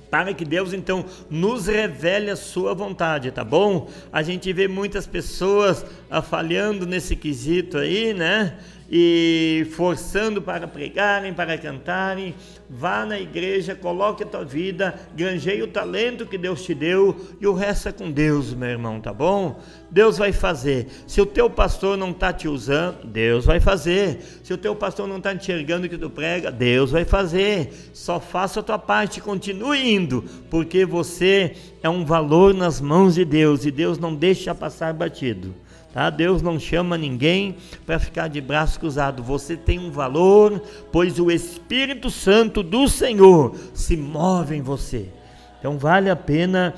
[0.09, 3.89] para que Deus então nos revele a sua vontade, tá bom?
[4.13, 8.57] A gente vê muitas pessoas ah, falhando nesse quesito aí, né?
[8.89, 12.35] E forçando para pregarem, para cantarem.
[12.69, 17.45] Vá na igreja, coloque a tua vida, granjeie o talento que Deus te deu e
[17.45, 19.59] o resto é com Deus, meu irmão, tá bom?
[19.91, 20.87] Deus vai fazer.
[21.05, 24.19] Se o teu pastor não está te usando, Deus vai fazer.
[24.43, 27.71] Se o teu pastor não está enxergando o que tu prega, Deus vai fazer.
[27.93, 33.23] Só faça a tua parte, continue indo, porque você é um valor nas mãos de
[33.23, 35.53] Deus e Deus não deixa passar batido.
[35.95, 36.09] Tá?
[36.09, 37.55] Deus não chama ninguém
[37.85, 39.23] para ficar de braço cruzado.
[39.23, 45.07] Você tem um valor, pois o Espírito Santo do Senhor se move em você.
[45.57, 46.73] Então vale a pena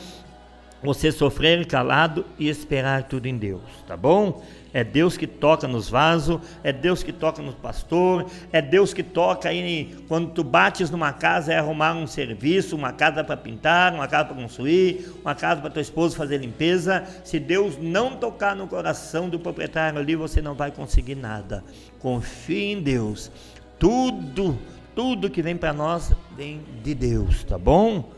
[0.83, 4.43] você sofrer calado e esperar tudo em Deus, tá bom?
[4.77, 9.01] É Deus que toca nos vasos, é Deus que toca no pastor, é Deus que
[9.01, 13.91] toca aí quando tu bates numa casa é arrumar um serviço, uma casa para pintar,
[13.91, 17.03] uma casa para construir, uma casa para tua esposa fazer limpeza.
[17.23, 21.63] Se Deus não tocar no coração do proprietário ali, você não vai conseguir nada.
[21.97, 23.31] Confie em Deus.
[23.79, 24.59] Tudo,
[24.93, 28.11] tudo que vem para nós vem de Deus, tá bom?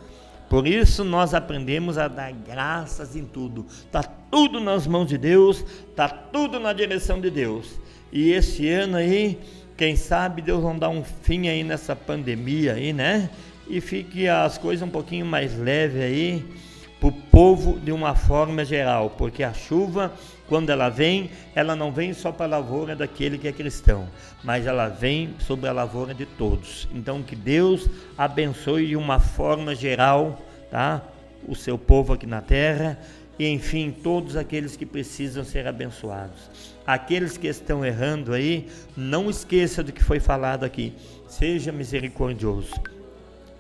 [0.49, 3.65] Por isso nós aprendemos a dar graças em tudo.
[3.69, 7.79] Está tudo nas mãos de Deus, está tudo na direção de Deus.
[8.11, 9.39] E esse ano aí,
[9.77, 13.29] quem sabe Deus não dá um fim aí nessa pandemia aí, né?
[13.69, 16.45] E fique as coisas um pouquinho mais leve aí
[16.99, 20.11] para o povo de uma forma geral, porque a chuva,
[20.49, 24.09] quando ela vem, ela não vem só para a lavoura daquele que é cristão,
[24.43, 26.89] mas ela vem sobre a lavoura de todos.
[26.93, 27.87] Então que Deus
[28.17, 30.41] abençoe de uma forma geral,
[30.71, 31.03] tá?
[31.47, 32.99] O seu povo aqui na terra
[33.39, 36.49] e enfim, todos aqueles que precisam ser abençoados.
[36.85, 40.93] Aqueles que estão errando aí, não esqueça do que foi falado aqui.
[41.27, 42.73] Seja misericordioso.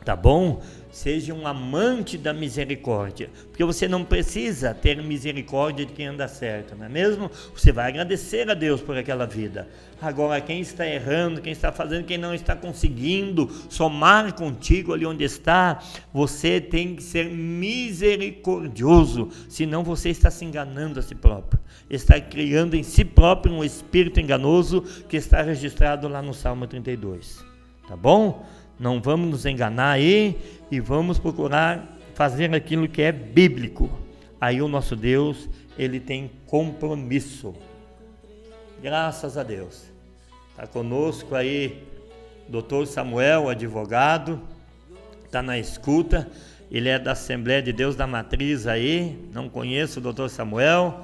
[0.03, 0.61] Tá bom?
[0.91, 6.75] Seja um amante da misericórdia, porque você não precisa ter misericórdia de quem anda certo,
[6.75, 7.29] não é mesmo?
[7.53, 9.67] Você vai agradecer a Deus por aquela vida.
[10.01, 15.23] Agora, quem está errando, quem está fazendo, quem não está conseguindo somar contigo ali onde
[15.23, 15.77] está,
[16.11, 22.75] você tem que ser misericordioso, senão você está se enganando a si próprio, está criando
[22.75, 27.47] em si próprio um espírito enganoso que está registrado lá no Salmo 32.
[27.87, 28.43] Tá bom?
[28.79, 30.37] Não vamos nos enganar aí
[30.71, 33.89] e vamos procurar fazer aquilo que é bíblico.
[34.39, 37.53] Aí o nosso Deus, ele tem compromisso.
[38.81, 39.83] Graças a Deus.
[40.51, 41.83] Está conosco aí
[42.47, 44.41] doutor Samuel, advogado,
[45.25, 46.29] está na escuta.
[46.71, 49.17] Ele é da Assembleia de Deus da Matriz aí.
[49.33, 51.01] Não conheço o doutor Samuel,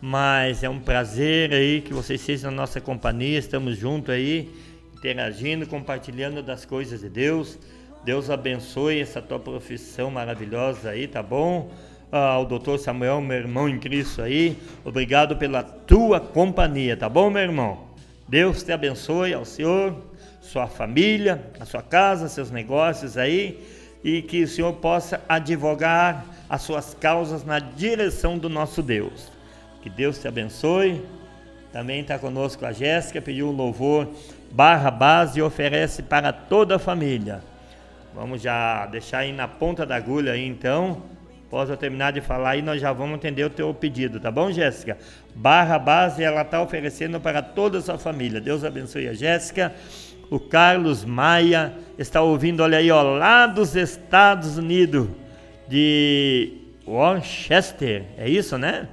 [0.00, 3.38] mas é um prazer aí que vocês estejam na nossa companhia.
[3.38, 4.50] Estamos juntos aí
[4.96, 7.58] interagindo, compartilhando das coisas de Deus.
[8.02, 11.70] Deus abençoe essa tua profissão maravilhosa aí, tá bom?
[12.10, 17.28] Ah, o doutor Samuel, meu irmão em Cristo aí, obrigado pela tua companhia, tá bom,
[17.28, 17.84] meu irmão?
[18.28, 19.94] Deus te abençoe ao Senhor,
[20.40, 23.60] sua família, a sua casa, seus negócios aí,
[24.02, 29.30] e que o Senhor possa advogar as suas causas na direção do nosso Deus.
[29.82, 31.04] Que Deus te abençoe.
[31.72, 34.08] Também está conosco a Jéssica, pediu um louvor
[34.52, 37.42] barra base oferece para toda a família.
[38.14, 41.02] Vamos já deixar aí na ponta da agulha aí então.
[41.46, 44.50] Após eu terminar de falar e nós já vamos atender o teu pedido, tá bom,
[44.50, 44.98] Jéssica?
[45.34, 48.40] Barra base ela está oferecendo para toda a sua família.
[48.40, 49.72] Deus abençoe a Jéssica.
[50.28, 55.08] O Carlos Maia está ouvindo, olha aí, ó, lá dos Estados Unidos,
[55.68, 56.52] de
[56.86, 58.88] Worcester, é isso, né?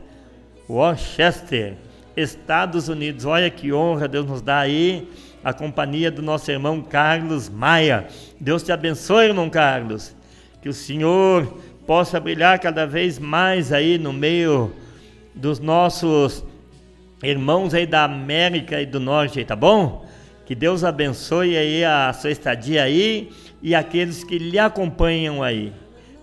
[0.69, 1.73] Worcester,
[2.15, 3.25] Estados Unidos.
[3.25, 5.07] Olha que honra Deus nos dá aí
[5.43, 8.07] a companhia do nosso irmão Carlos Maia.
[8.39, 10.15] Deus te abençoe, irmão Carlos.
[10.61, 11.45] Que o Senhor
[11.85, 14.73] possa brilhar cada vez mais aí no meio
[15.35, 16.45] dos nossos
[17.21, 20.05] irmãos aí da América e do Norte, tá bom?
[20.45, 23.31] Que Deus abençoe aí a sua estadia aí
[23.61, 25.73] e aqueles que lhe acompanham aí.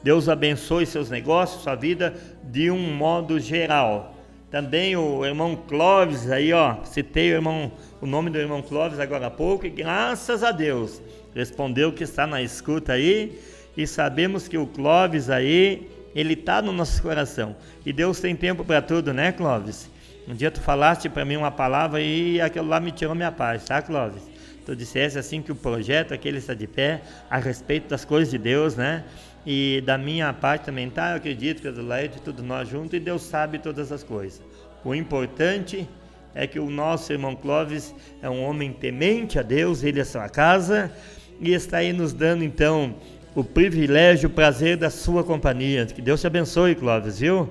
[0.02, 4.14] Deus abençoe seus negócios, sua vida de um modo geral.
[4.51, 7.70] Também o irmão Clóvis aí, ó, citei o irmão,
[8.01, 11.01] o nome do irmão Clóvis agora há pouco e graças a Deus
[11.32, 13.40] respondeu que está na escuta aí
[13.76, 17.55] e sabemos que o Clóvis aí, ele está no nosso coração.
[17.86, 19.88] E Deus tem tempo para tudo, né, Clóvis?
[20.26, 23.64] Um dia tu falaste para mim uma palavra e aquilo lá me tirou minha paz,
[23.64, 24.22] tá, Clóvis?
[24.66, 28.38] Tu disseste assim que o projeto aquele está de pé a respeito das coisas de
[28.38, 29.05] Deus, né?
[29.45, 31.11] E da minha parte também, tá?
[31.11, 34.43] Eu acredito que é do Laide, tudo nós juntos e Deus sabe todas as coisas.
[34.84, 35.88] O importante
[36.34, 40.28] é que o nosso irmão Clóvis é um homem temente a Deus, ele é sua
[40.28, 40.93] casa
[41.41, 42.95] e está aí nos dando então
[43.34, 45.86] o privilégio, o prazer da sua companhia.
[45.86, 47.49] Que Deus te abençoe, Clóvis, viu?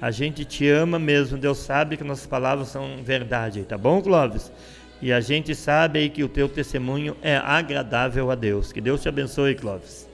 [0.00, 4.52] A gente te ama mesmo, Deus sabe que nossas palavras são verdade, tá bom, Clóvis?
[5.00, 8.72] E a gente sabe aí que o teu testemunho é agradável a Deus.
[8.72, 10.07] Que Deus te abençoe, Clóvis.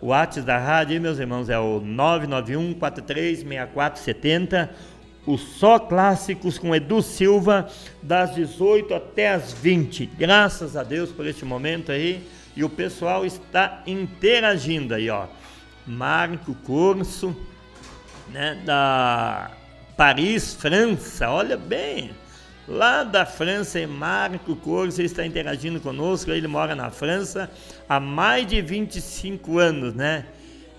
[0.00, 4.70] O WhatsApp da rádio, meus irmãos, é o 991 436470.
[5.26, 7.68] O Só Clássicos com Edu Silva,
[8.02, 10.06] das 18 até as 20.
[10.16, 12.24] Graças a Deus por este momento aí.
[12.56, 15.26] E o pessoal está interagindo aí, ó.
[15.86, 17.36] Marco Curso,
[18.28, 19.50] né, da
[19.96, 21.28] Paris, França.
[21.28, 22.12] Olha bem,
[22.68, 26.30] lá da França, Marco Corso está interagindo conosco.
[26.30, 27.50] Ele mora na França
[27.88, 30.26] há mais de 25 anos, né?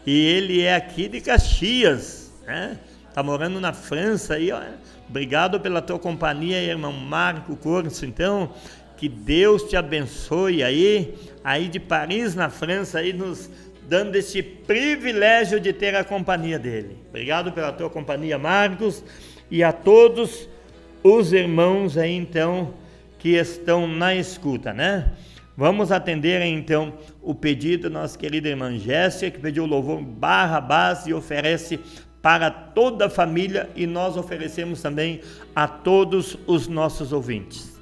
[0.06, 2.78] E ele é aqui de Caxias, né?
[3.14, 4.62] Tá morando na França aí, ó.
[5.10, 8.06] Obrigado pela tua companhia, irmão Marco Corso.
[8.06, 8.54] Então,
[8.96, 13.50] que Deus te abençoe aí, aí de Paris, na França, aí nos
[13.88, 16.98] dando esse privilégio de ter a companhia dele.
[17.10, 19.04] Obrigado pela tua companhia, Marcos,
[19.50, 20.48] e a todos
[21.04, 22.74] os irmãos aí então
[23.18, 25.12] que estão na escuta, né?
[25.56, 31.10] Vamos atender então o pedido da nossa querida irmã Jéssica, que pediu louvor barra base
[31.10, 31.80] e oferece
[32.22, 35.22] para toda a família e nós oferecemos também
[35.56, 37.78] a todos os nossos ouvintes.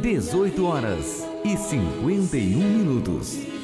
[0.00, 3.55] 18 horas e 51 minutos.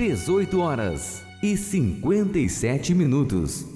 [0.00, 3.66] 18 horas e 57 minutos.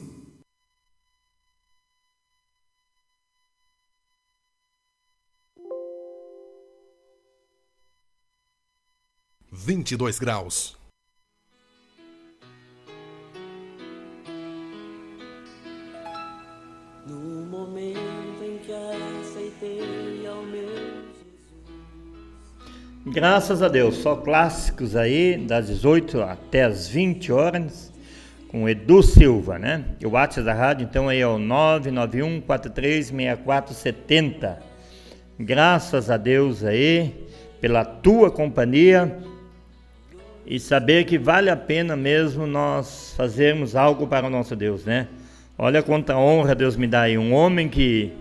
[9.53, 10.79] Vinte e dois graus.
[17.07, 20.14] No momento em que aceitei
[23.07, 27.93] Graças a Deus, só clássicos aí, das 18 até as 20 horas,
[28.49, 29.85] com Edu Silva, né?
[30.01, 34.59] E o WhatsApp da rádio, então, aí é o 991 436470.
[35.39, 37.27] Graças a Deus aí,
[37.61, 39.19] pela tua companhia
[40.47, 45.09] e saber que vale a pena mesmo nós fazermos algo para o nosso Deus, né?
[45.59, 48.15] Olha quanta honra Deus me dá aí, um homem que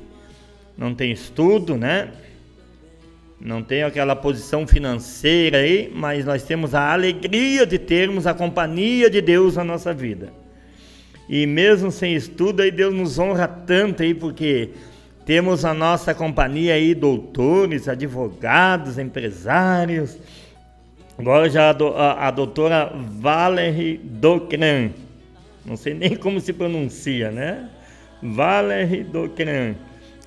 [0.78, 2.12] não tem estudo, né?
[3.40, 9.10] Não tem aquela posição financeira aí, mas nós temos a alegria de termos a companhia
[9.10, 10.32] de Deus na nossa vida.
[11.28, 14.70] E mesmo sem estudo, aí Deus nos honra tanto aí, porque
[15.26, 20.18] temos a nossa companhia aí, doutores, advogados, empresários.
[21.18, 24.92] Agora já a, do, a, a doutora Valerie Docran,
[25.66, 27.70] não sei nem como se pronuncia, né?
[28.22, 29.76] Valerie Docran,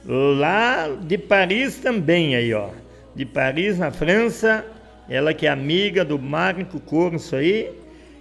[0.04, 2.68] lá de Paris também aí, ó
[3.16, 4.64] de Paris, na França.
[5.08, 7.72] Ela que é amiga do Marco Corso aí,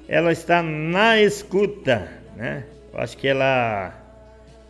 [0.08, 2.64] ela está na escuta, né?
[2.94, 3.94] Eu acho que ela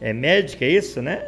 [0.01, 1.23] é médica, é isso, né?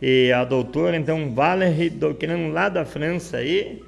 [0.00, 3.82] E a doutora, então, Valérie Docran, lá da França aí,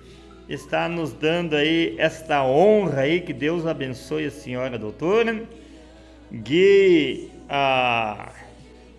[0.48, 5.42] está nos dando aí esta honra aí, que Deus abençoe a senhora doutora,
[6.30, 8.30] guie a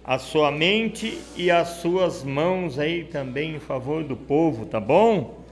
[0.10, 5.46] a sua mente e as suas mãos aí também em favor do povo, tá bom?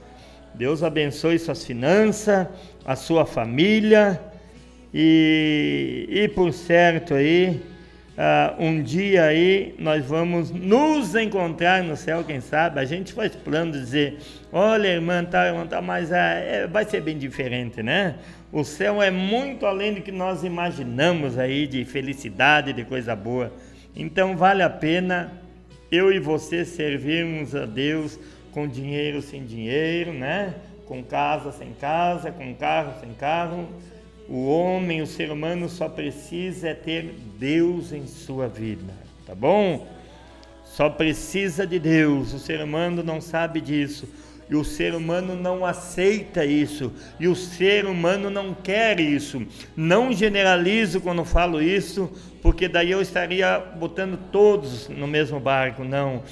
[0.52, 2.48] Deus abençoe suas finanças,
[2.84, 4.20] a sua família
[4.92, 7.62] e, e por certo aí,
[8.16, 12.80] uh, um dia aí nós vamos nos encontrar no céu, quem sabe?
[12.80, 14.18] A gente faz plano de dizer,
[14.52, 18.16] olha irmã, tá, irmã, tá, mas uh, é, vai ser bem diferente, né?
[18.50, 23.52] O céu é muito além do que nós imaginamos aí de felicidade, de coisa boa.
[23.94, 25.32] Então vale a pena
[25.90, 28.18] eu e você servirmos a Deus
[28.52, 30.54] com dinheiro sem dinheiro, né?
[30.86, 33.68] Com casa sem casa, com carro sem carro.
[34.28, 38.92] O homem, o ser humano só precisa é ter Deus em sua vida,
[39.26, 39.86] tá bom?
[40.64, 42.34] Só precisa de Deus.
[42.34, 44.06] O ser humano não sabe disso.
[44.50, 46.92] E o ser humano não aceita isso.
[47.20, 49.46] E o ser humano não quer isso.
[49.76, 52.10] Não generalizo quando falo isso,
[52.42, 55.84] porque daí eu estaria botando todos no mesmo barco.
[55.84, 56.22] Não.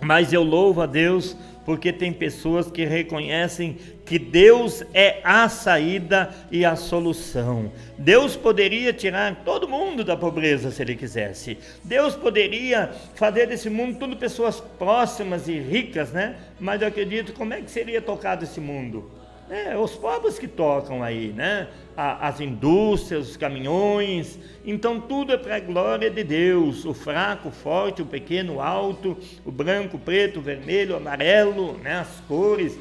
[0.00, 1.36] Mas eu louvo a Deus
[1.66, 7.72] porque tem pessoas que reconhecem que Deus é a saída e a solução.
[7.98, 11.58] Deus poderia tirar todo mundo da pobreza se ele quisesse.
[11.82, 16.36] Deus poderia fazer desse mundo tudo pessoas próximas e ricas, né?
[16.60, 19.10] Mas eu acredito como é que seria tocado esse mundo?
[19.48, 21.68] É, os pobres que tocam aí, né?
[21.96, 26.84] as indústrias, os caminhões, então tudo é para a glória de Deus.
[26.84, 30.96] O fraco, o forte, o pequeno, o alto, o branco, o preto, o vermelho, o
[30.96, 32.00] amarelo, né?
[32.00, 32.78] as cores,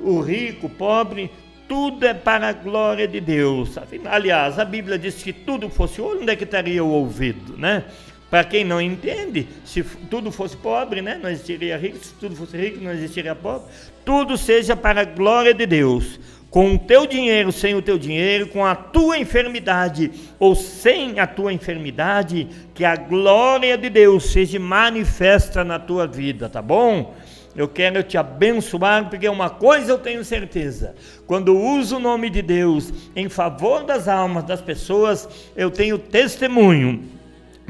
[0.00, 1.30] o rico, o pobre,
[1.66, 3.78] tudo é para a glória de Deus.
[4.04, 7.84] Aliás, a Bíblia diz que tudo fosse ouro, onde é que estaria o ouvido, né?
[8.32, 12.56] Para quem não entende, se tudo fosse pobre, né, não existiria rico, se tudo fosse
[12.56, 13.66] rico, não existiria pobre.
[14.06, 16.18] Tudo seja para a glória de Deus.
[16.48, 21.26] Com o teu dinheiro, sem o teu dinheiro, com a tua enfermidade ou sem a
[21.26, 27.14] tua enfermidade, que a glória de Deus seja manifesta na tua vida, tá bom?
[27.54, 30.94] Eu quero te abençoar, porque uma coisa eu tenho certeza:
[31.26, 37.20] quando uso o nome de Deus em favor das almas das pessoas, eu tenho testemunho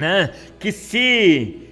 [0.03, 0.31] né?
[0.59, 1.69] Que se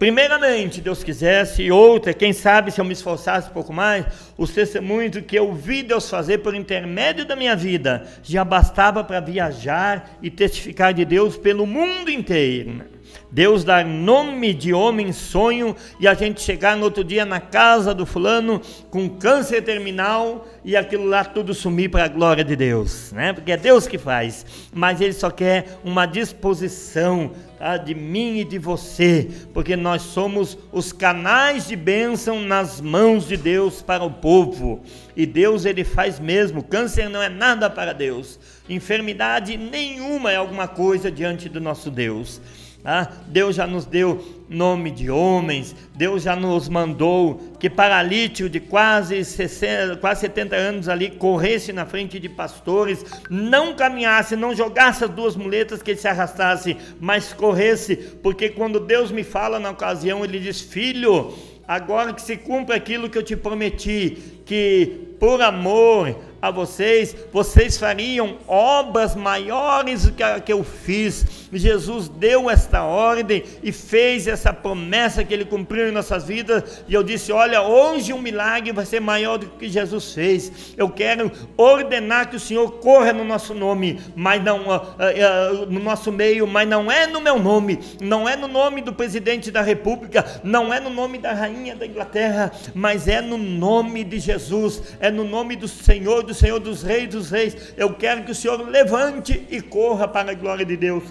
[0.00, 4.04] primeiramente Deus quisesse, e outra, quem sabe se eu me esforçasse um pouco mais,
[4.36, 9.20] os testemunhos que eu vi Deus fazer por intermédio da minha vida já bastava para
[9.20, 12.74] viajar e testificar de Deus pelo mundo inteiro.
[12.74, 12.84] Né?
[13.30, 17.94] Deus dar nome de homem sonho e a gente chegar no outro dia na casa
[17.94, 18.60] do fulano
[18.90, 23.32] com câncer terminal e aquilo lá tudo sumir para a glória de Deus, né?
[23.32, 27.76] Porque é Deus que faz, mas Ele só quer uma disposição tá?
[27.76, 33.36] de mim e de você, porque nós somos os canais de bênção nas mãos de
[33.36, 34.82] Deus para o povo
[35.14, 36.62] e Deus ele faz mesmo.
[36.62, 42.40] Câncer não é nada para Deus, enfermidade nenhuma é alguma coisa diante do nosso Deus.
[42.84, 48.60] Ah, Deus já nos deu nome de homens, Deus já nos mandou que paralítico de
[48.60, 55.04] quase, 60, quase 70 anos ali corresse na frente de pastores, não caminhasse, não jogasse
[55.04, 59.70] as duas muletas que ele se arrastasse, mas corresse, porque quando Deus me fala na
[59.70, 61.34] ocasião, ele diz: Filho,
[61.66, 64.16] agora que se cumpre aquilo que eu te prometi,
[64.46, 71.37] que por amor a vocês, vocês fariam obras maiores do que que eu fiz.
[71.52, 76.84] Jesus deu esta ordem e fez essa promessa que ele cumpriu em nossas vidas.
[76.88, 80.74] E eu disse: Olha, hoje um milagre vai ser maior do que Jesus fez.
[80.76, 85.80] Eu quero ordenar que o Senhor corra no nosso nome, mas não uh, uh, no
[85.80, 89.62] nosso meio, mas não é no meu nome, não é no nome do presidente da
[89.62, 94.82] República, não é no nome da rainha da Inglaterra, mas é no nome de Jesus,
[95.00, 97.74] é no nome do Senhor do Senhor dos Reis dos Reis.
[97.76, 101.04] Eu quero que o Senhor levante e corra para a glória de Deus.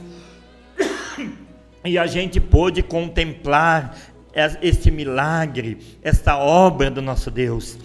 [1.84, 3.96] E a gente pôde contemplar
[4.62, 7.78] este milagre, esta obra do nosso Deus.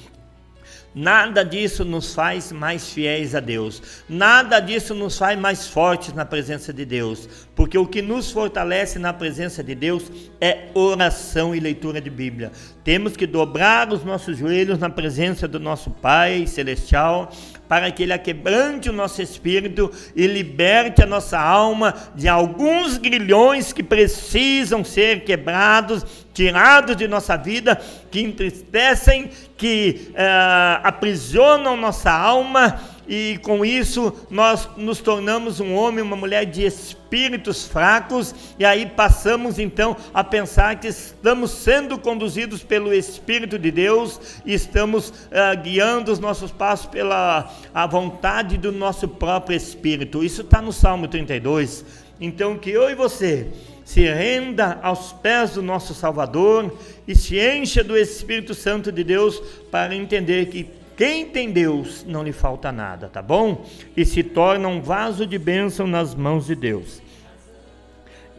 [0.94, 4.02] Nada disso nos faz mais fiéis a Deus.
[4.06, 7.28] Nada disso nos faz mais fortes na presença de Deus.
[7.62, 10.10] Porque o que nos fortalece na presença de Deus
[10.40, 12.50] é oração e leitura de Bíblia.
[12.82, 17.30] Temos que dobrar os nossos joelhos na presença do nosso Pai Celestial
[17.68, 23.72] para que Ele aquebrante o nosso espírito e liberte a nossa alma de alguns grilhões
[23.72, 26.04] que precisam ser quebrados,
[26.34, 34.68] tirados de nossa vida, que entristecem, que uh, aprisionam nossa alma e com isso nós
[34.76, 40.78] nos tornamos um homem, uma mulher de espíritos fracos, e aí passamos então a pensar
[40.78, 46.86] que estamos sendo conduzidos pelo Espírito de Deus e estamos uh, guiando os nossos passos
[46.86, 50.24] pela a vontade do nosso próprio Espírito.
[50.24, 51.84] Isso está no Salmo 32.
[52.20, 53.48] Então, que eu e você
[53.84, 56.72] se renda aos pés do nosso Salvador
[57.06, 62.22] e se encha do Espírito Santo de Deus para entender que quem tem Deus não
[62.22, 63.64] lhe falta nada, tá bom?
[63.96, 67.02] E se torna um vaso de bênção nas mãos de Deus.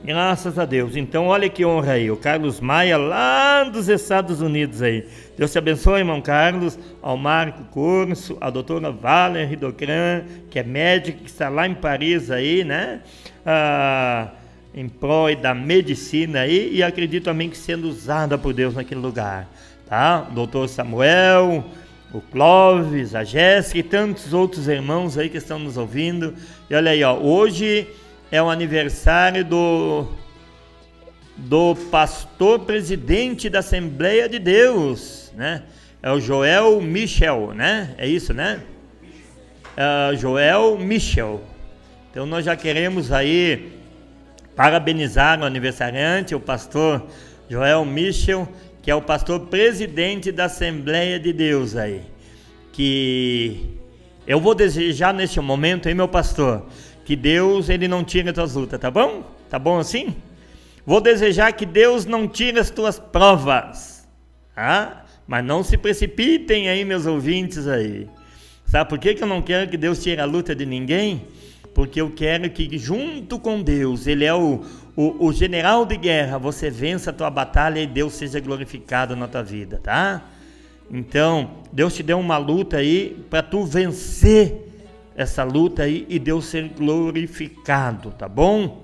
[0.04, 0.98] Graças a Deus.
[0.98, 2.12] Então, olha que honra aí.
[2.12, 5.08] O Carlos Maia, lá dos Estados Unidos aí.
[5.38, 11.20] Deus te abençoe, irmão Carlos, ao Marco Curso, a doutora Valerie Docran, que é médica,
[11.20, 13.00] que está lá em Paris aí, né?
[13.46, 14.32] Ah,
[14.74, 19.48] em prol da medicina aí e acredito também que sendo usada por Deus naquele lugar,
[19.88, 20.22] tá?
[20.22, 21.64] Doutor Samuel,
[22.14, 26.36] o Clóvis, a Jéssica e tantos outros irmãos aí que estão nos ouvindo.
[26.70, 27.88] E olha aí, ó, hoje
[28.32, 30.08] é o aniversário do
[31.36, 35.64] do pastor presidente da Assembleia de Deus, né?
[36.02, 37.96] É o Joel Michel, né?
[37.98, 38.62] É isso, né?
[39.76, 41.42] É, Joel Michel.
[42.12, 43.74] Então nós já queremos aí
[44.56, 47.08] parabenizar o aniversariante, o pastor
[47.50, 48.48] Joel Michel,
[48.84, 52.02] que é o pastor presidente da Assembleia de Deus aí.
[52.74, 53.78] Que
[54.28, 56.66] eu vou desejar neste momento, hein, meu pastor,
[57.06, 59.24] que Deus ele não tire as tuas lutas, tá bom?
[59.50, 60.14] Tá bom assim?
[60.86, 64.06] Vou desejar que Deus não tire as tuas provas,
[64.54, 65.06] tá?
[65.26, 68.10] Mas não se precipitem aí, meus ouvintes aí.
[68.66, 71.26] Sabe por que, que eu não quero que Deus tire a luta de ninguém?
[71.74, 74.62] Porque eu quero que, junto com Deus, Ele é o,
[74.96, 79.28] o, o general de guerra, você vença a tua batalha e Deus seja glorificado na
[79.28, 80.24] tua vida, tá?
[80.92, 84.70] Então, Deus te deu uma luta aí para tu vencer
[85.16, 88.83] essa luta aí e Deus ser glorificado, tá bom?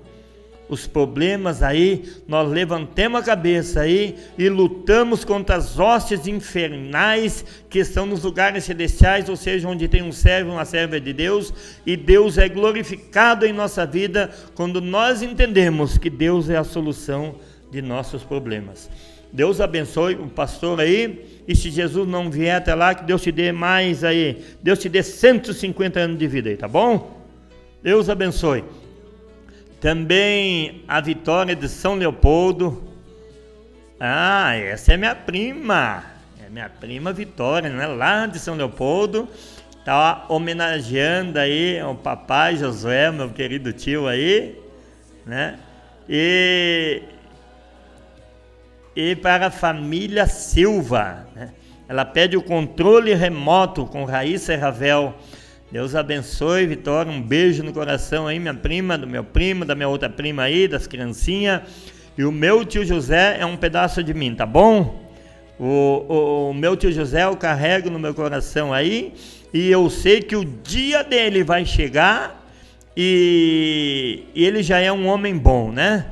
[0.70, 7.80] Os problemas aí, nós levantemos a cabeça aí e lutamos contra as hostes infernais que
[7.80, 11.52] estão nos lugares celestiais, ou seja, onde tem um servo, uma serva de Deus,
[11.84, 17.34] e Deus é glorificado em nossa vida quando nós entendemos que Deus é a solução
[17.70, 18.88] de nossos problemas.
[19.32, 23.32] Deus abençoe o pastor aí, e se Jesus não vier até lá, que Deus te
[23.32, 27.20] dê mais aí, Deus te dê 150 anos de vida aí, tá bom?
[27.82, 28.62] Deus abençoe.
[29.80, 32.84] Também a vitória de São Leopoldo.
[33.98, 36.04] Ah, essa é minha prima.
[36.44, 37.86] É minha prima Vitória, né?
[37.86, 39.26] Lá de São Leopoldo.
[39.84, 44.60] Tá homenageando aí o papai Josué, meu querido tio aí,
[45.24, 45.58] né?
[46.06, 47.02] E
[48.94, 51.52] e para a família Silva, né?
[51.88, 55.14] Ela pede o controle remoto com Raíssa Ravel
[55.70, 57.12] Deus abençoe, Vitória.
[57.12, 60.66] Um beijo no coração aí, minha prima, do meu primo, da minha outra prima aí,
[60.66, 61.62] das criancinhas.
[62.18, 65.08] E o meu tio José é um pedaço de mim, tá bom?
[65.60, 65.64] O,
[66.08, 69.14] o, o, meu tio José eu carrego no meu coração aí.
[69.54, 72.44] E eu sei que o dia dele vai chegar
[72.96, 76.06] e, e ele já é um homem bom, né?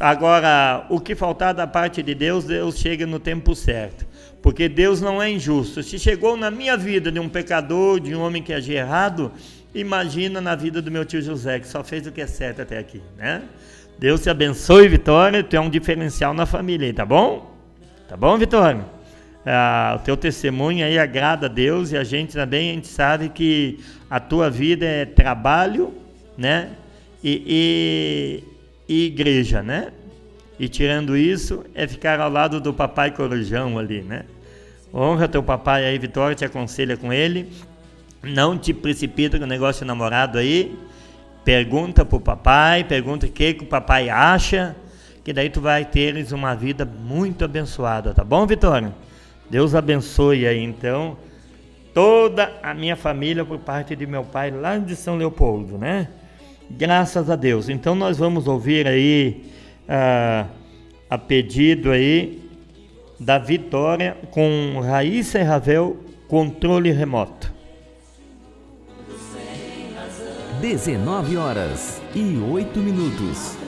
[0.00, 4.04] Agora, o que faltar da parte de Deus, Deus chega no tempo certo
[4.44, 5.82] porque Deus não é injusto.
[5.82, 9.32] Se chegou na minha vida de um pecador, de um homem que agia errado,
[9.74, 12.76] imagina na vida do meu tio José, que só fez o que é certo até
[12.76, 13.40] aqui, né?
[13.98, 17.56] Deus te abençoe, Vitória, tu é um diferencial na família, tá bom?
[18.06, 18.84] Tá bom, Vitória?
[19.46, 23.30] Ah, o teu testemunho aí agrada a Deus e a gente também, a gente sabe
[23.30, 23.78] que
[24.10, 25.94] a tua vida é trabalho,
[26.36, 26.68] né?
[27.22, 28.42] E,
[28.86, 29.90] e, e igreja, né?
[30.58, 34.26] E tirando isso, é ficar ao lado do papai corujão ali, né?
[34.96, 37.50] Honra teu papai aí, Vitória, te aconselha com ele.
[38.22, 40.78] Não te precipita com o negócio de namorado aí.
[41.44, 44.76] Pergunta pro papai, pergunta o que, que o papai acha,
[45.24, 48.94] que daí tu vai teres uma vida muito abençoada, tá bom, Vitória?
[49.50, 51.18] Deus abençoe aí então
[51.92, 56.08] toda a minha família por parte de meu pai lá de São Leopoldo, né?
[56.70, 57.68] Graças a Deus.
[57.68, 59.44] Então nós vamos ouvir aí
[59.88, 60.46] a,
[61.10, 62.43] a pedido aí
[63.18, 65.96] da vitória com Raíssa Ravel,
[66.28, 67.52] controle remoto.
[70.60, 73.63] 19 horas e 8 minutos.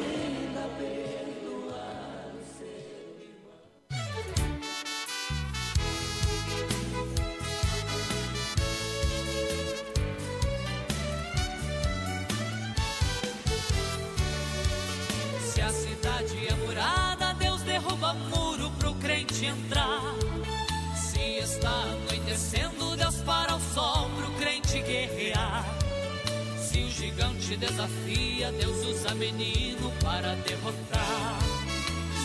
[27.87, 31.39] Desafia, Deus usa menino para derrotar.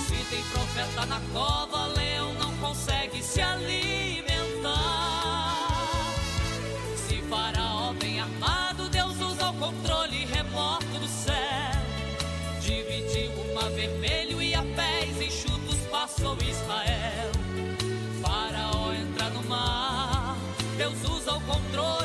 [0.07, 4.72] Se tem profeta na cova, leão não consegue se alimentar.
[6.95, 11.36] Se faraó vem armado, Deus usa o controle remoto do céu.
[12.62, 17.32] Dividiu o mar vermelho e a pés enxutos passou Israel.
[18.22, 20.38] Faraó entra no mar,
[20.78, 22.00] Deus usa o controle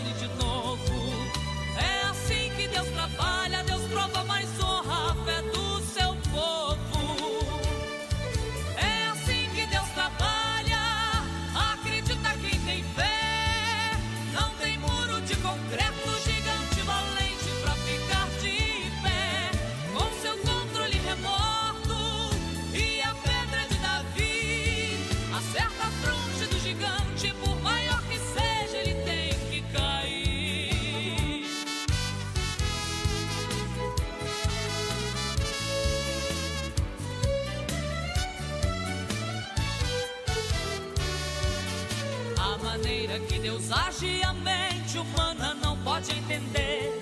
[43.76, 47.00] age, a mente humana não pode entender.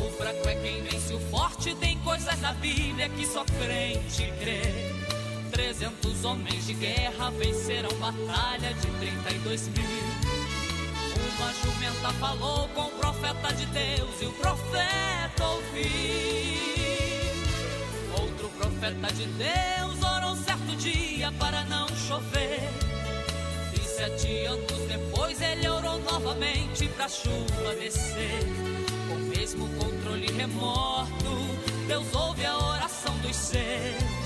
[0.00, 4.98] O fraco é quem vence o forte, tem coisas na Bíblia que só crente crê.
[5.50, 10.08] 300 homens de guerra venceram batalha de 32 mil.
[11.36, 15.88] Uma jumenta falou com o profeta de Deus e o profeta ouviu.
[18.20, 21.87] Outro profeta de Deus orou certo dia para não
[24.08, 28.40] sete anos depois ele orou novamente pra chuva descer.
[29.08, 31.08] Com o mesmo controle remoto,
[31.86, 34.17] Deus ouve a oração dos seus.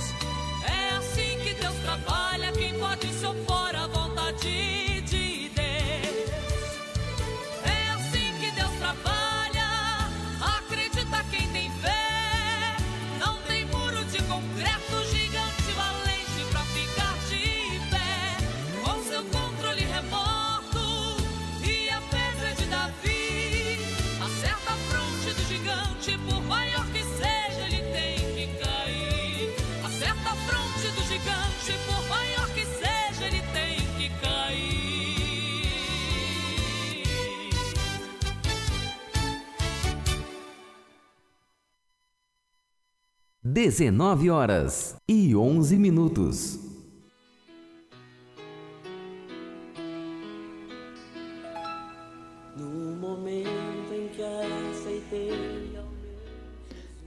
[43.52, 46.58] 19 horas e 11 minutos.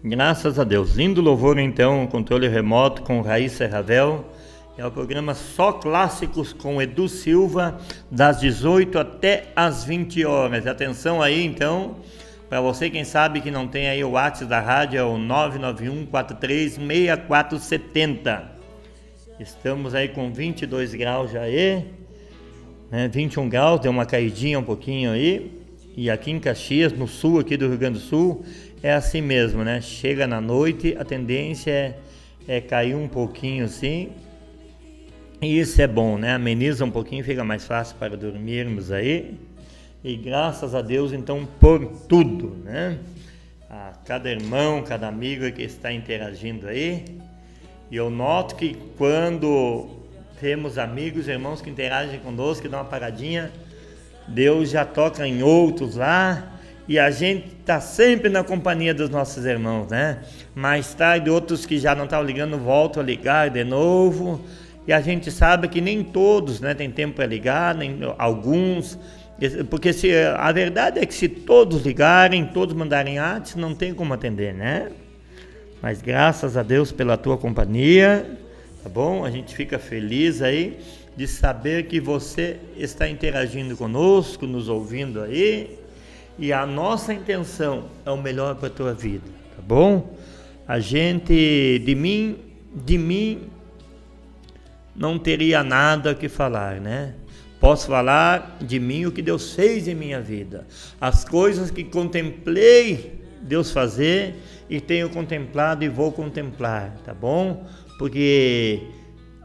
[0.04, 0.94] Graças a Deus.
[0.94, 4.24] Lindo louvor então, controle remoto com Raíssa Ravel.
[4.78, 7.80] É o programa Só Clássicos com Edu Silva,
[8.12, 10.68] das 18 até as 20 horas.
[10.68, 11.96] Atenção aí então,
[12.56, 16.06] para você quem sabe que não tem aí o WhatsApp da rádio, é o 991
[16.06, 18.44] 436470.
[19.38, 21.84] Estamos aí com 22 graus já aí,
[22.90, 23.10] né?
[23.10, 25.52] 21 graus, deu uma caidinha um pouquinho aí.
[25.98, 28.46] E aqui em Caxias, no sul aqui do Rio Grande do Sul,
[28.82, 29.82] é assim mesmo, né?
[29.82, 31.98] Chega na noite, a tendência é,
[32.48, 34.12] é cair um pouquinho assim.
[35.42, 36.36] E isso é bom, né?
[36.36, 39.36] Ameniza um pouquinho, fica mais fácil para dormirmos aí.
[40.08, 43.00] E graças a Deus, então, por tudo, né?
[43.68, 47.06] A cada irmão, cada amigo que está interagindo aí.
[47.90, 49.88] E eu noto que quando
[50.40, 53.52] temos amigos, irmãos que interagem conosco, que dão uma paradinha,
[54.28, 56.52] Deus já toca em outros lá
[56.88, 60.20] e a gente está sempre na companhia dos nossos irmãos, né?
[60.54, 64.40] Mais tarde, outros que já não estavam ligando voltam a ligar de novo.
[64.88, 69.00] E a gente sabe que nem todos né, têm tempo para ligar, nem alguns.
[69.70, 74.14] Porque se, a verdade é que se todos ligarem, todos mandarem artes, não tem como
[74.14, 74.92] atender, né?
[75.82, 78.40] Mas graças a Deus pela tua companhia,
[78.82, 79.26] tá bom?
[79.26, 80.80] A gente fica feliz aí
[81.18, 85.80] de saber que você está interagindo conosco, nos ouvindo aí.
[86.40, 89.26] E a nossa intenção é o melhor para a tua vida,
[89.56, 90.16] tá bom?
[90.68, 92.38] A gente, de mim,
[92.74, 93.50] de mim,
[94.96, 97.14] não teria nada que falar, né?
[97.60, 100.68] Posso falar de mim o que Deus fez em minha vida,
[101.00, 104.36] as coisas que contemplei Deus fazer
[104.70, 107.66] e tenho contemplado e vou contemplar, tá bom?
[107.98, 108.82] Porque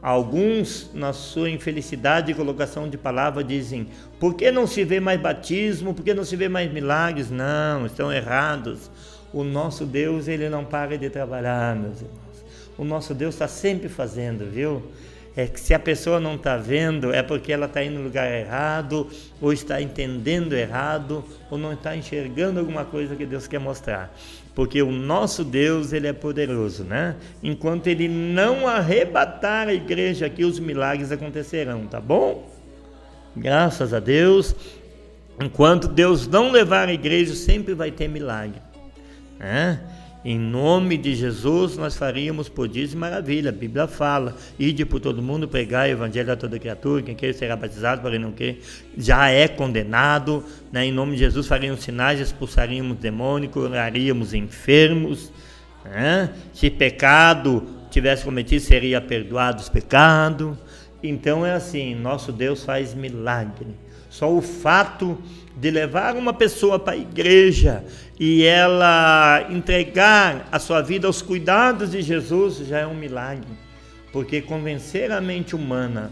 [0.02, 3.88] alguns, na sua infelicidade e colocação de palavra, dizem:
[4.18, 5.94] por que não se vê mais batismo?
[5.94, 7.30] Por que não se vê mais milagres?
[7.30, 8.90] Não, estão errados.
[9.32, 12.44] O nosso Deus, ele não para de trabalhar, meus irmãos.
[12.76, 14.82] O nosso Deus está sempre fazendo, viu?
[15.36, 18.30] É que se a pessoa não está vendo, é porque ela está indo no lugar
[18.30, 19.08] errado,
[19.40, 24.12] ou está entendendo errado, ou não está enxergando alguma coisa que Deus quer mostrar.
[24.54, 27.14] Porque o nosso Deus, ele é poderoso, né?
[27.42, 32.50] Enquanto ele não arrebatar a igreja aqui, os milagres acontecerão, tá bom?
[33.36, 34.54] Graças a Deus.
[35.40, 38.60] Enquanto Deus não levar a igreja, sempre vai ter milagre.
[39.38, 39.80] Né?
[40.22, 43.48] Em nome de Jesus, nós faríamos prodígio e maravilha.
[43.48, 47.02] A Bíblia fala: ide por todo mundo, pregar o evangelho a toda criatura.
[47.02, 48.58] Quem quer será batizado, para quem não quer,
[48.98, 50.44] já é condenado.
[50.70, 50.86] Né?
[50.86, 55.32] Em nome de Jesus, faríamos sinais, expulsaríamos demônios, curaríamos enfermos.
[55.84, 56.30] Né?
[56.52, 60.54] Se pecado tivesse cometido, seria perdoado os pecados.
[61.02, 63.68] Então é assim: nosso Deus faz milagre.
[64.10, 65.16] Só o fato
[65.56, 67.84] de levar uma pessoa para a igreja
[68.18, 73.46] e ela entregar a sua vida aos cuidados de Jesus já é um milagre.
[74.12, 76.10] Porque convencer a mente humana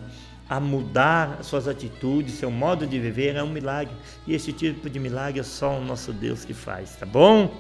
[0.49, 3.93] a mudar suas atitudes, seu modo de viver é um milagre.
[4.27, 7.53] E esse tipo de milagre é só o nosso Deus que faz, tá bom?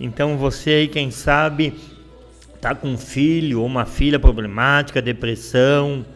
[0.00, 1.74] Então você aí, quem sabe,
[2.60, 6.06] tá com um filho ou uma filha problemática, depressão,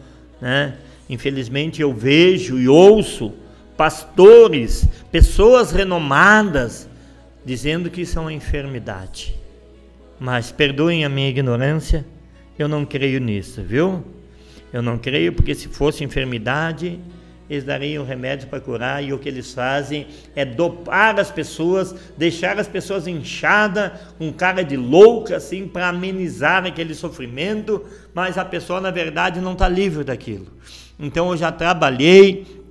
[0.41, 0.77] né?
[1.07, 3.42] Infelizmente eu vejo e ouço
[3.77, 6.87] pastores, pessoas renomadas,
[7.45, 9.35] dizendo que isso é uma enfermidade.
[10.19, 12.05] Mas perdoem a minha ignorância,
[12.57, 14.03] eu não creio nisso, viu?
[14.71, 16.99] Eu não creio porque se fosse enfermidade,
[17.49, 22.57] eles dariam remédio para curar e o que eles fazem é dopar as pessoas, deixar
[22.57, 28.79] as pessoas inchadas, com cara de louca, assim, para amenizar aquele sofrimento, mas a pessoa,
[28.79, 30.47] na verdade, não está livre daquilo.
[30.97, 32.62] Então, eu já trabalhei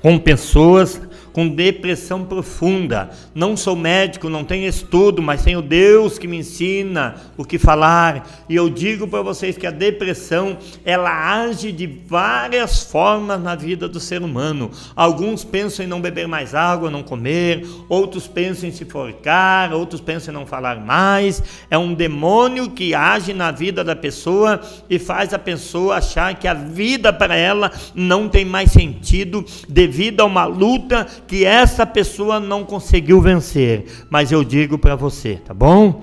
[0.00, 1.00] com pessoas
[1.32, 3.10] com depressão profunda.
[3.34, 8.44] Não sou médico, não tenho estudo, mas tenho Deus que me ensina o que falar.
[8.48, 11.10] E eu digo para vocês que a depressão, ela
[11.42, 14.70] age de várias formas na vida do ser humano.
[14.94, 20.00] Alguns pensam em não beber mais água, não comer, outros pensam em se forcar, outros
[20.00, 21.42] pensam em não falar mais.
[21.70, 26.48] É um demônio que age na vida da pessoa e faz a pessoa achar que
[26.48, 32.40] a vida para ela não tem mais sentido devido a uma luta que essa pessoa
[32.40, 33.84] não conseguiu vencer.
[34.10, 36.02] Mas eu digo para você, tá bom?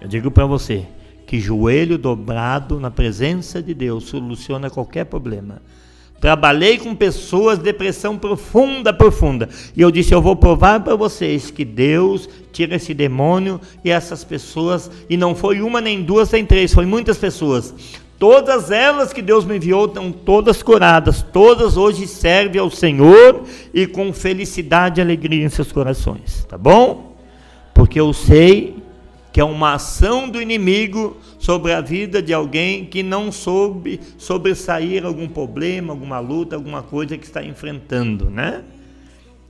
[0.00, 0.86] Eu digo para você
[1.26, 5.60] que joelho dobrado na presença de Deus soluciona qualquer problema.
[6.18, 9.46] Trabalhei com pessoas depressão profunda, profunda.
[9.76, 14.24] E eu disse: eu vou provar para vocês que Deus tira esse demônio e essas
[14.24, 17.74] pessoas, e não foi uma, nem duas, nem três, foi muitas pessoas.
[18.18, 23.86] Todas elas que Deus me enviou estão todas curadas, todas hoje servem ao Senhor e
[23.86, 27.16] com felicidade e alegria em seus corações, tá bom?
[27.72, 28.82] Porque eu sei
[29.32, 35.06] que é uma ação do inimigo sobre a vida de alguém que não soube sobressair
[35.06, 38.64] algum problema, alguma luta, alguma coisa que está enfrentando, né?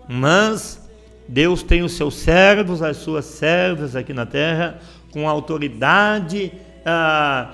[0.06, 0.86] Mas
[1.26, 4.78] Deus tem os seus servos, as suas servas aqui na terra,
[5.10, 6.52] com autoridade.
[6.84, 7.50] Ah,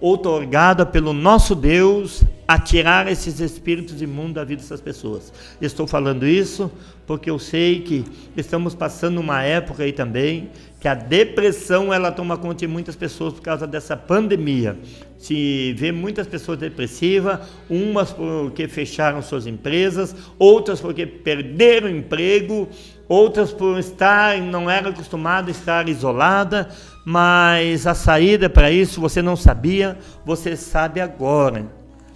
[0.00, 5.32] outorgada pelo nosso Deus a tirar esses espíritos imundos da vida dessas pessoas.
[5.60, 6.70] Estou falando isso
[7.06, 8.04] porque eu sei que
[8.36, 13.34] estamos passando uma época aí também que a depressão ela toma conta de muitas pessoas
[13.34, 14.78] por causa dessa pandemia.
[15.18, 22.68] Se vê muitas pessoas depressivas, umas porque fecharam suas empresas, outras porque perderam emprego,
[23.08, 26.68] outras por estar não era acostumada a estar isolada,
[27.10, 29.96] mas a saída para isso você não sabia,
[30.26, 31.64] você sabe agora.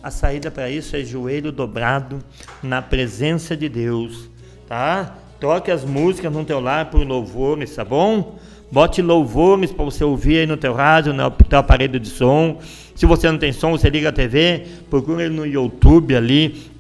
[0.03, 2.19] A saída para isso é joelho dobrado
[2.63, 4.29] na presença de Deus,
[4.69, 5.17] tá?
[5.41, 8.37] Toque as músicas no teu lar por louvores, tá bom?
[8.71, 12.59] Bote louvores para você ouvir aí no teu rádio, no teu aparelho de som.
[12.95, 16.71] Se você não tem som, você liga a TV, procura no YouTube ali,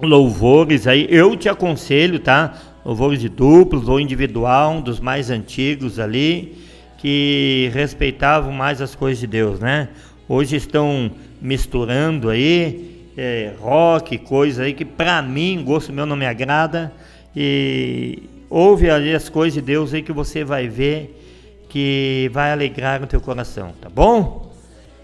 [0.00, 1.08] louvores aí.
[1.10, 2.54] Eu te aconselho, tá?
[2.84, 6.64] Louvores de duplos ou individual, um dos mais antigos ali
[6.98, 9.88] que respeitavam mais as coisas de Deus, né?
[10.28, 16.26] Hoje estão misturando aí é, rock, coisa aí que para mim, gosto meu não me
[16.26, 16.92] agrada
[17.34, 21.22] e ouve ali as coisas de Deus aí que você vai ver
[21.68, 24.52] que vai alegrar o teu coração, tá bom?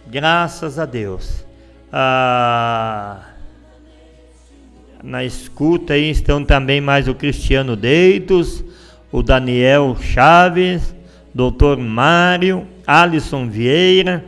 [0.06, 1.44] Graças a Deus.
[1.92, 3.20] Ah,
[5.02, 8.64] na escuta aí estão também mais o Cristiano Deitos,
[9.10, 10.94] o Daniel Chaves,
[11.34, 14.24] doutor Mário, Alisson Vieira,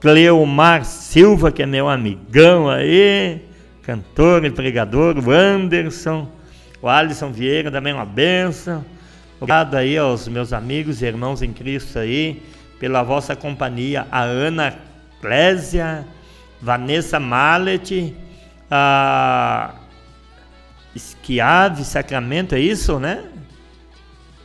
[0.00, 3.40] Cleomar Silva, que é meu amigão aí,
[3.82, 6.28] cantor e pregador, o Anderson,
[6.80, 8.84] o Alisson Vieira também uma benção.
[9.40, 12.42] Obrigado aí aos meus amigos e irmãos em Cristo aí,
[12.78, 14.74] pela vossa companhia, a Ana
[15.20, 16.06] Clésia,
[16.60, 18.14] Vanessa Mallet,
[18.70, 19.74] a
[20.94, 23.24] Esquiave Sacramento, é isso, né?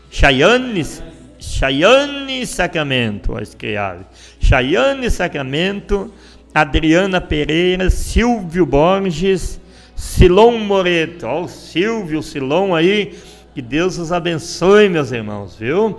[0.09, 1.03] Chayanes
[1.49, 4.05] Chayane Sacramento, a escreve.
[4.39, 6.13] Chayane Sacramento,
[6.53, 9.59] Adriana Pereira, Silvio Borges,
[9.95, 11.25] Silon Moreto.
[11.25, 13.17] Ó, o Silvio, Silon aí.
[13.53, 15.97] Que Deus os abençoe, meus irmãos, viu?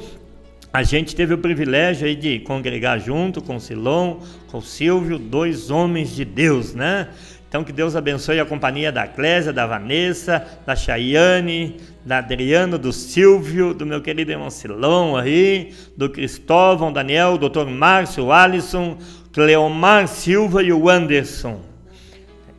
[0.73, 5.19] A gente teve o privilégio aí de congregar junto com o Silon, com o Silvio,
[5.19, 7.09] dois homens de Deus, né?
[7.51, 12.93] Então que Deus abençoe a companhia da Clésia, da Vanessa, da Chayane, da Adriana, do
[12.93, 17.67] Silvio, do meu querido irmão Silão aí, do Cristóvão, Daniel, do Dr.
[17.67, 18.97] Márcio, Alisson,
[19.33, 21.59] Cleomar Silva e o Anderson.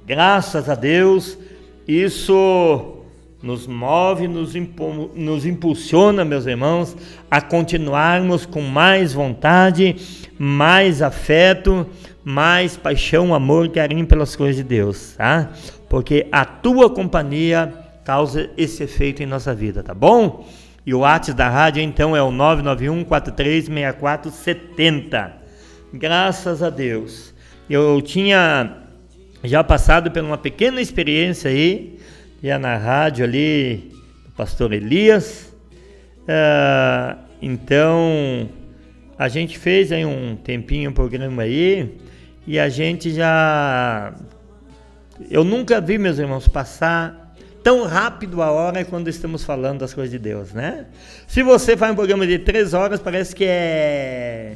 [0.06, 1.38] Graças a Deus,
[1.88, 2.98] isso
[3.42, 4.54] nos move, nos,
[5.16, 6.98] nos impulsiona, meus irmãos,
[7.30, 9.96] a continuarmos com mais vontade,
[10.38, 11.88] mais afeto,
[12.24, 15.49] mais paixão, amor e carinho pelas coisas de Deus, tá?
[15.89, 20.47] Porque a tua companhia causa esse efeito em nossa vida, tá bom?
[20.86, 25.34] E o WhatsApp da rádio então é o 991 436470.
[25.93, 27.34] Graças a Deus.
[27.69, 28.78] Eu tinha
[29.43, 31.97] já passado por uma pequena experiência aí,
[32.43, 33.91] já na rádio ali,
[34.26, 35.55] do pastor Elias.
[36.28, 38.49] Ah, então,
[39.17, 41.97] a gente fez aí um tempinho um programa aí
[42.46, 44.14] e a gente já.
[45.30, 50.12] Eu nunca vi, meus irmãos, passar tão rápido a hora quando estamos falando das coisas
[50.12, 50.86] de Deus, né?
[51.28, 54.56] Se você faz um programa de três horas, parece que é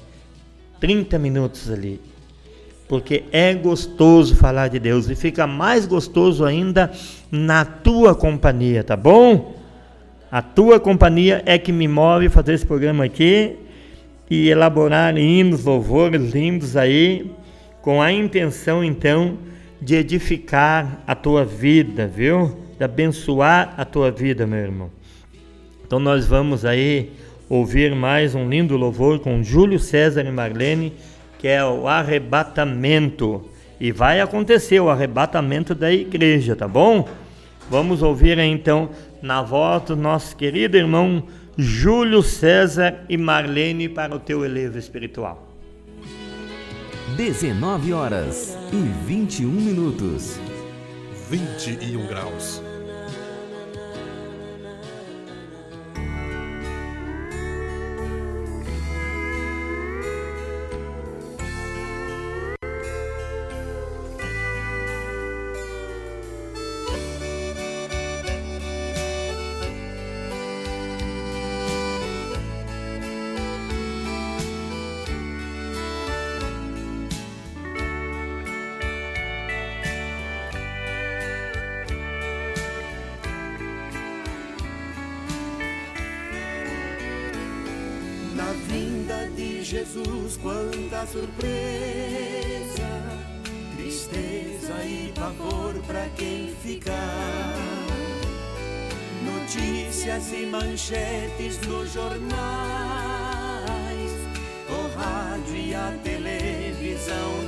[0.79, 2.01] 30 minutos ali.
[2.87, 6.91] Porque é gostoso falar de Deus e fica mais gostoso ainda
[7.31, 9.55] na tua companhia, tá bom?
[10.31, 13.57] A tua companhia é que me move fazer esse programa aqui
[14.29, 17.31] e elaborar hinos, louvores lindos aí,
[17.85, 19.37] com a intenção então
[19.79, 22.57] de edificar a tua vida, viu?
[22.79, 24.89] De abençoar a tua vida, meu irmão.
[25.85, 27.11] Então nós vamos aí
[27.47, 30.93] ouvir mais um lindo louvor com Júlio César e Marlene,
[31.37, 33.47] que é o arrebatamento.
[33.79, 37.07] E vai acontecer o arrebatamento da igreja, tá bom?
[37.69, 38.89] Vamos ouvir então
[39.21, 41.21] na voz do nosso querido irmão
[41.55, 45.44] Júlio César e Marlene para o teu elevo espiritual.
[47.13, 50.39] 19 horas e 21 minutos.
[51.29, 52.64] 21 graus.
[90.95, 92.87] Quanta surpresa,
[93.75, 97.55] tristeza e pavor pra quem ficar.
[99.25, 102.21] Notícias e manchetes nos jornais,
[104.69, 107.44] o rádio e a televisão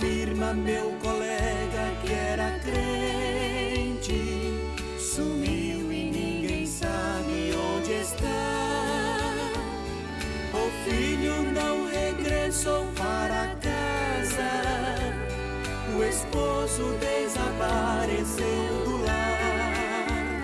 [0.00, 4.54] Na firma, meu colega que era crente
[4.98, 8.24] sumiu e ninguém sabe onde está.
[10.54, 14.50] O filho não regressou para casa,
[15.94, 20.40] o esposo desapareceu do lar.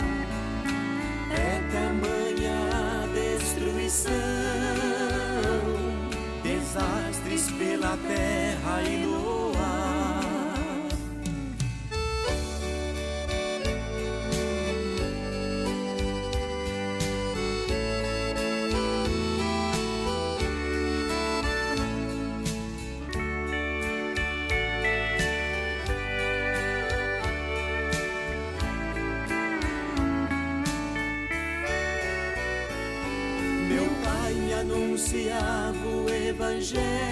[1.32, 4.12] É tamanha a destruição,
[6.42, 9.15] desastres pela terra e no
[36.74, 37.05] evangelho.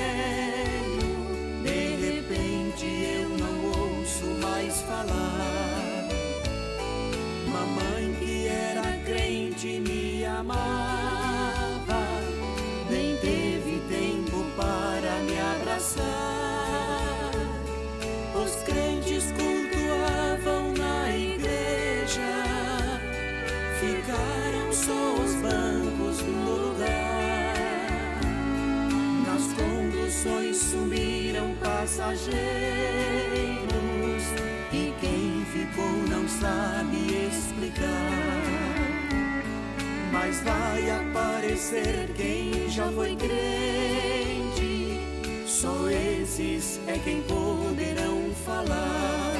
[40.27, 44.99] Mas vai aparecer quem já foi crente.
[45.47, 49.35] Só esses é quem poderão falar.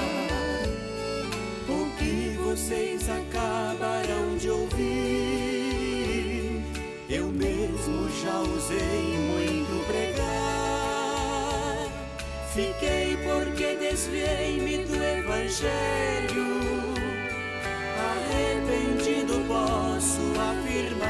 [1.67, 4.83] O que vocês acabarão de ouvir,
[7.09, 10.29] eu mesmo já usei muito pregar.
[12.53, 16.34] Fiquei porque desviei-me do Evangelho.
[18.15, 21.04] Arrependido posso afirmar.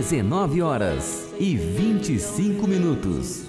[0.00, 3.44] 19 horas e 25 minutos.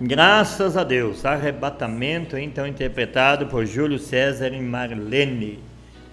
[0.00, 5.62] Graças a Deus, arrebatamento então interpretado por Júlio César e Marlene.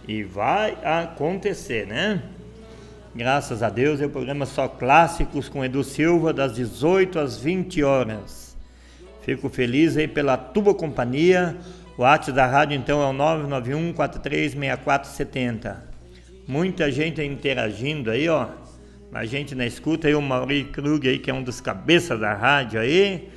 [0.05, 2.23] E vai acontecer, né?
[3.15, 7.83] Graças a Deus, é o programa Só Clássicos com Edu Silva, das 18 às 20
[7.83, 8.57] horas.
[9.21, 11.55] Fico feliz aí pela tua companhia.
[11.97, 15.90] O WhatsApp da rádio então é o 991 436470.
[16.51, 18.49] Muita gente interagindo aí, ó.
[19.13, 22.33] A gente na escuta aí, o Mauri Krug aí, que é um dos cabeças da
[22.33, 23.29] rádio aí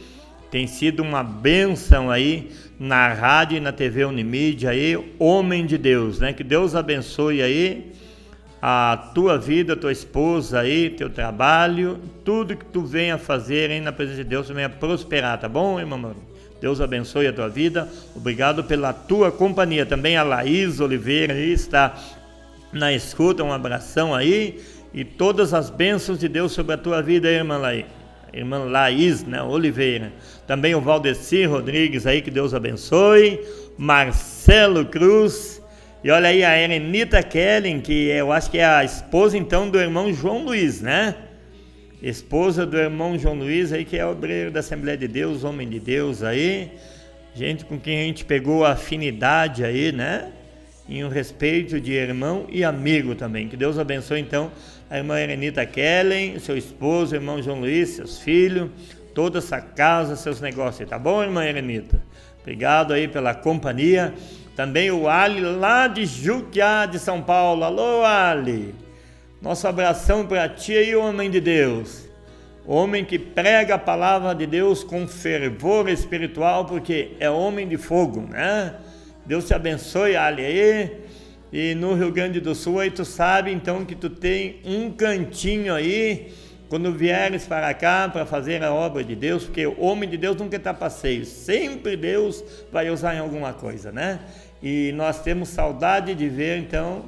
[0.50, 6.18] tem sido uma bênção aí na rádio e na TV Unimídia aí, homem de Deus,
[6.18, 6.32] né?
[6.32, 7.92] Que Deus abençoe aí
[8.60, 13.92] a tua vida, tua esposa aí, teu trabalho, tudo que tu venha fazer aí na
[13.92, 16.16] presença de Deus venha prosperar, tá bom, irmão?
[16.60, 17.88] Deus abençoe a tua vida.
[18.16, 19.84] Obrigado pela tua companhia.
[19.84, 21.94] Também a Laís Oliveira aí está
[22.74, 24.60] na escuta, um abração aí
[24.92, 27.86] e todas as bênçãos de Deus sobre a tua vida, irmã Laís
[28.38, 30.12] irmã Laís né, Oliveira.
[30.46, 33.40] Também o Valdeci Rodrigues aí, que Deus abençoe.
[33.78, 35.62] Marcelo Cruz.
[36.02, 39.78] E olha aí a Erenita Kellen, que eu acho que é a esposa então do
[39.78, 41.14] irmão João Luiz, né?
[42.02, 45.80] Esposa do irmão João Luiz aí, que é obreiro da Assembleia de Deus, homem de
[45.80, 46.72] Deus aí.
[47.34, 50.30] Gente com quem a gente pegou afinidade aí, né?
[50.88, 53.48] Em um respeito de irmão e amigo também.
[53.48, 54.50] Que Deus abençoe então
[54.90, 58.70] a irmã Erenita Kellen, seu esposo, irmão João Luiz, seus filhos,
[59.14, 60.88] toda essa casa, seus negócios.
[60.88, 62.02] Tá bom, irmã Erenita?
[62.42, 64.12] Obrigado aí pela companhia.
[64.54, 67.64] Também o Ali lá de Juquiá, de São Paulo.
[67.64, 68.74] Alô, Ali.
[69.40, 72.08] Nosso abração para ti aí, homem de Deus.
[72.66, 78.22] Homem que prega a palavra de Deus com fervor espiritual, porque é homem de fogo,
[78.22, 78.74] né?
[79.26, 81.04] Deus te abençoe, Ali aí.
[81.52, 85.72] E no Rio Grande do Sul, aí tu sabe então que tu tem um cantinho
[85.72, 86.32] aí,
[86.68, 90.36] quando vieres para cá para fazer a obra de Deus, porque o homem de Deus
[90.36, 92.42] nunca está passeio, sempre Deus
[92.72, 94.18] vai usar em alguma coisa, né?
[94.60, 97.04] E nós temos saudade de ver então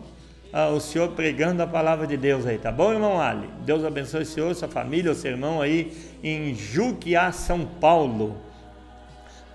[0.73, 3.49] o senhor pregando a palavra de Deus aí, tá bom, irmão Ali?
[3.65, 8.46] Deus abençoe o senhor, sua família, o seu irmão aí em Juquiá, São Paulo.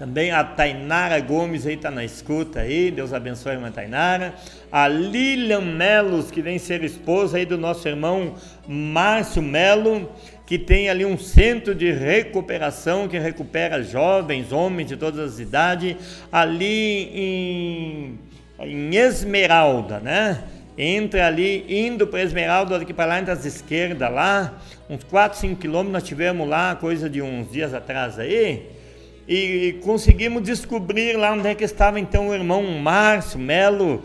[0.02, 4.34] Também a Tainara Gomes aí está na escuta aí, Deus abençoe a irmã Tainara.
[4.72, 8.34] A Lilian Melos, que vem ser esposa aí do nosso irmão
[8.68, 10.11] Márcio Melo,
[10.48, 15.95] que tem ali um centro de recuperação que recupera jovens, homens de todas as idades,
[16.32, 18.19] ali em,
[18.60, 20.45] em Esmeralda, né?
[20.76, 24.57] Entra ali, indo para Esmeralda, daqui para lá, entre as esquerdas lá,
[24.90, 28.81] uns 4, 5 quilômetros, nós tivemos lá, coisa de uns dias atrás aí,
[29.27, 34.03] e conseguimos descobrir lá onde é que estava então o irmão Márcio Melo,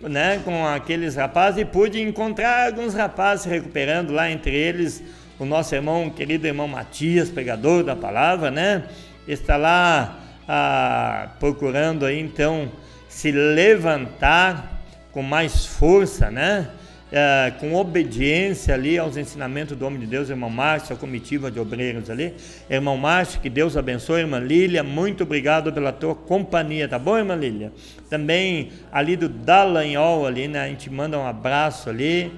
[0.00, 5.02] né, com aqueles rapazes, e pude encontrar alguns rapazes se recuperando lá, entre eles.
[5.38, 8.84] O nosso irmão, querido irmão Matias, pregador da palavra, né,
[9.26, 10.18] está lá
[10.48, 12.70] ah, procurando aí então
[13.08, 14.82] se levantar
[15.12, 16.68] com mais força, né,
[17.10, 21.58] é, com obediência ali aos ensinamentos do homem de Deus, irmão Márcio, a comitiva de
[21.58, 22.34] obreiros ali.
[22.68, 27.34] Irmão Márcio, que Deus abençoe, irmã Lília, muito obrigado pela tua companhia, tá bom, irmã
[27.34, 27.72] Lília?
[28.10, 32.32] Também ali do Dallagnol ali, né, a gente manda um abraço ali.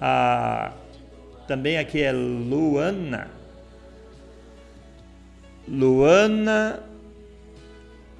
[0.00, 0.72] Ah,
[1.46, 3.28] também aqui é Luana.
[5.68, 6.80] Luana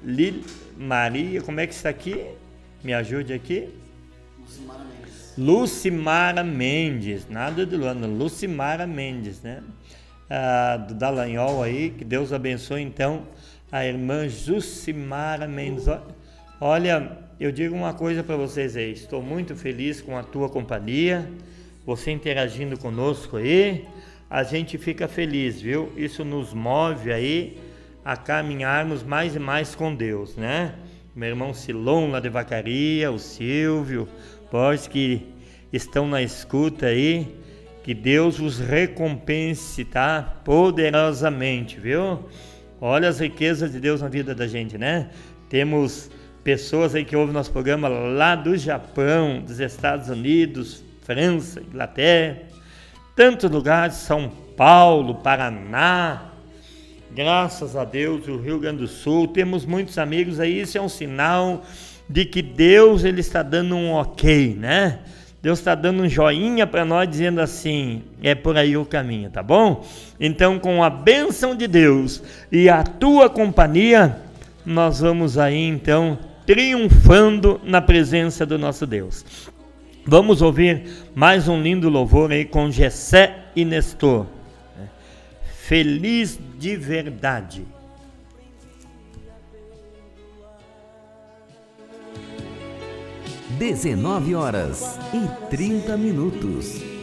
[0.03, 0.41] Lil
[0.77, 2.25] Maria, como é que está aqui?
[2.83, 3.69] Me ajude aqui.
[5.37, 9.63] Lucimara Mendes, nada de Luana, Lucimara Mendes, né?
[10.29, 13.23] Ah, do Dallagnol aí, que Deus abençoe então
[13.71, 15.85] a irmã Jucimara Mendes.
[16.61, 21.27] Olha, eu digo uma coisa para vocês aí, estou muito feliz com a tua companhia,
[21.85, 23.85] você interagindo conosco aí,
[24.29, 25.91] a gente fica feliz, viu?
[25.97, 27.59] Isso nos move aí
[28.05, 30.75] a caminharmos mais e mais com Deus, né?
[31.15, 34.07] Meu irmão Silon lá de Vacaria, o Silvio,
[34.53, 35.33] Pós que
[35.73, 37.27] estão na escuta aí,
[37.83, 40.21] que Deus os recompense, tá?
[40.45, 42.19] Poderosamente, viu?
[42.79, 45.09] Olha as riquezas de Deus na vida da gente, né?
[45.49, 46.11] Temos
[46.43, 52.43] pessoas aí que ouvem nosso programa lá do Japão, dos Estados Unidos, França, Inglaterra,
[53.15, 56.25] tantos lugares, São Paulo, Paraná,
[57.09, 60.87] graças a Deus, o Rio Grande do Sul, temos muitos amigos aí, isso é um
[60.87, 61.63] sinal
[62.13, 64.99] de que Deus ele está dando um ok, né?
[65.41, 69.41] Deus está dando um joinha para nós, dizendo assim: é por aí o caminho, tá
[69.41, 69.83] bom?
[70.19, 72.21] Então, com a bênção de Deus
[72.51, 74.15] e a tua companhia,
[74.63, 79.25] nós vamos aí então triunfando na presença do nosso Deus.
[80.05, 80.83] Vamos ouvir
[81.15, 84.27] mais um lindo louvor aí com Gessé e Nestor.
[85.63, 87.65] Feliz de verdade.
[93.57, 96.93] Dezenove horas e trinta minutos.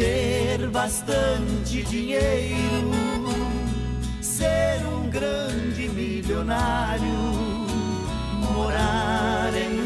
[0.00, 2.90] ter bastante dinheiro,
[5.10, 7.04] um grande milionário,
[8.54, 9.80] morar em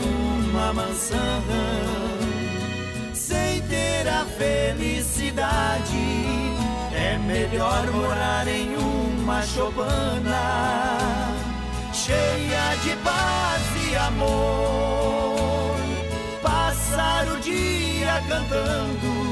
[0.50, 1.42] uma mansão,
[3.14, 5.96] sem ter a felicidade.
[6.92, 10.98] É melhor morar em uma chopana,
[11.92, 15.74] cheia de paz e amor,
[16.42, 19.24] passar o dia cantando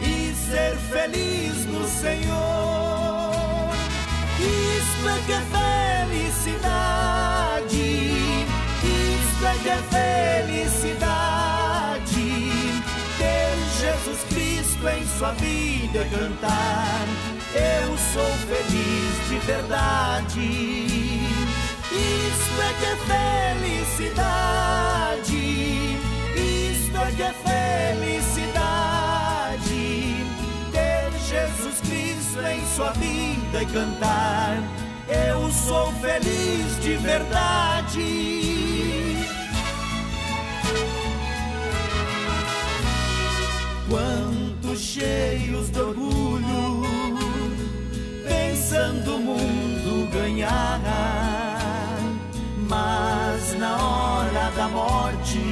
[0.00, 2.91] e ser feliz no Senhor.
[4.42, 5.40] Isto é
[6.06, 6.96] felicidade,
[8.82, 9.78] isto é
[10.46, 11.22] felicidade.
[13.18, 17.06] Ter Jesus Cristo em sua vida cantar,
[17.54, 20.46] eu sou feliz de verdade.
[21.92, 22.72] Isto é
[23.60, 24.32] felicidade,
[27.20, 28.41] é felicidade.
[32.32, 34.56] Cristo em sua vida e cantar,
[35.08, 38.38] eu sou feliz de verdade.
[43.88, 46.82] Quantos cheios de orgulho,
[48.26, 50.80] pensando o mundo ganhar,
[52.68, 55.51] mas na hora da morte,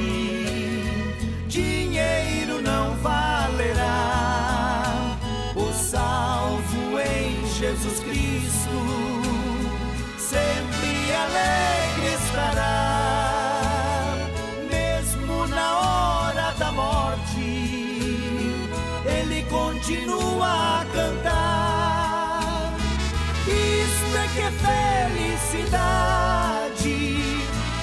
[25.71, 26.89] felicidade,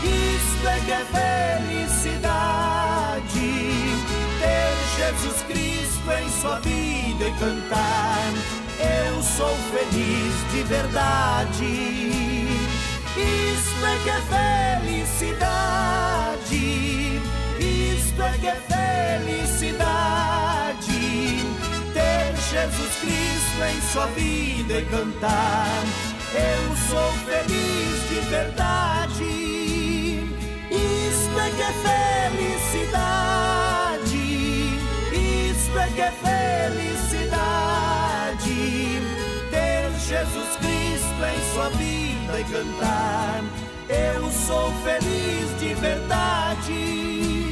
[0.05, 1.05] isto é que é
[1.87, 2.29] felicidade.
[4.39, 8.33] Ter Jesus Cristo em sua vida e cantar.
[8.79, 11.65] Eu sou feliz de verdade.
[13.17, 14.21] Isto é que é
[14.85, 15.61] felicidade,
[17.59, 18.55] isto é que é
[19.25, 19.89] felicidade.
[21.93, 26.08] Ter Jesus Cristo em sua vida e cantar.
[26.35, 29.25] Eu sou feliz de verdade.
[30.71, 31.73] Isto é que é
[32.69, 34.17] felicidade,
[35.51, 37.39] isto é que é felicidade.
[39.51, 43.43] Ter Jesus Cristo em sua vida e cantar.
[43.89, 47.48] Eu sou feliz de verdade.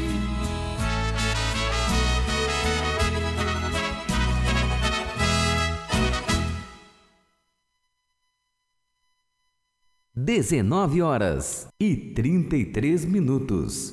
[10.18, 13.92] Dezenove horas e trinta e três minutos.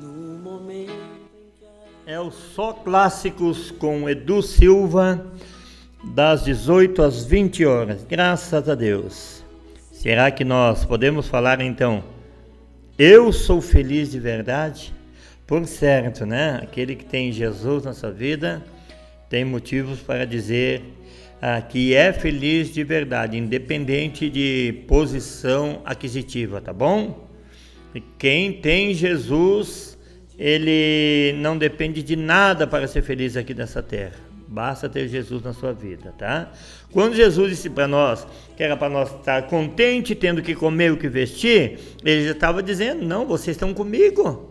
[0.00, 0.90] No momento
[2.04, 5.24] É o Só Clássicos com Edu Silva,
[6.02, 8.02] das 18 às 20 horas.
[8.02, 9.44] Graças a Deus.
[9.92, 12.02] Será que nós podemos falar então?
[12.98, 14.92] Eu sou feliz de verdade?
[15.46, 16.58] Por certo, né?
[16.60, 18.60] Aquele que tem Jesus na sua vida
[19.30, 20.82] tem motivos para dizer
[21.40, 27.30] ah, que é feliz de verdade, independente de posição aquisitiva, tá bom?
[27.94, 29.96] E quem tem Jesus,
[30.36, 34.16] ele não depende de nada para ser feliz aqui nessa terra.
[34.48, 36.52] Basta ter Jesus na sua vida, tá?
[36.92, 38.26] Quando Jesus disse para nós
[38.56, 42.60] que era para nós estar contente tendo que comer o que vestir, ele já estava
[42.60, 44.49] dizendo: não, vocês estão comigo.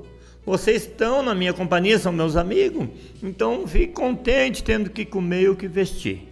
[0.50, 2.88] Vocês estão na minha companhia, são meus amigos.
[3.22, 6.28] Então fique contente tendo que comer o que vestir.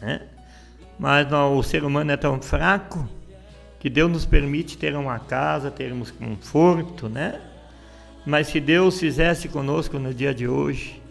[0.00, 0.22] Né?
[0.98, 3.06] Mas não, o ser humano é tão fraco
[3.78, 7.42] que Deus nos permite ter uma casa, termos conforto, né?
[8.24, 11.02] Mas se Deus fizesse conosco no dia de hoje,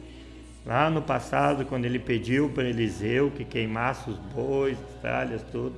[0.66, 5.76] lá no passado, quando ele pediu para Eliseu que queimasse os bois, as tralhas, tudo,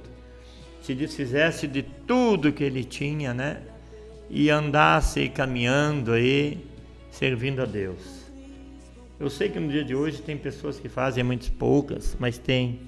[0.81, 3.57] se desfizesse de tudo que ele tinha, né?
[4.29, 6.68] E andasse caminhando aí,
[7.09, 8.29] servindo a Deus.
[9.19, 12.79] Eu sei que no dia de hoje tem pessoas que fazem muitas poucas, mas tem.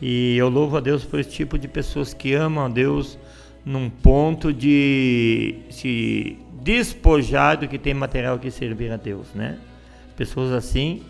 [0.00, 3.18] E eu louvo a Deus por esse tipo de pessoas que amam a Deus
[3.64, 9.58] num ponto de se despojar do que tem material que servir a Deus, né?
[10.16, 11.02] Pessoas assim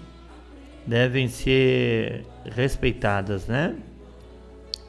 [0.86, 3.76] devem ser respeitadas, né?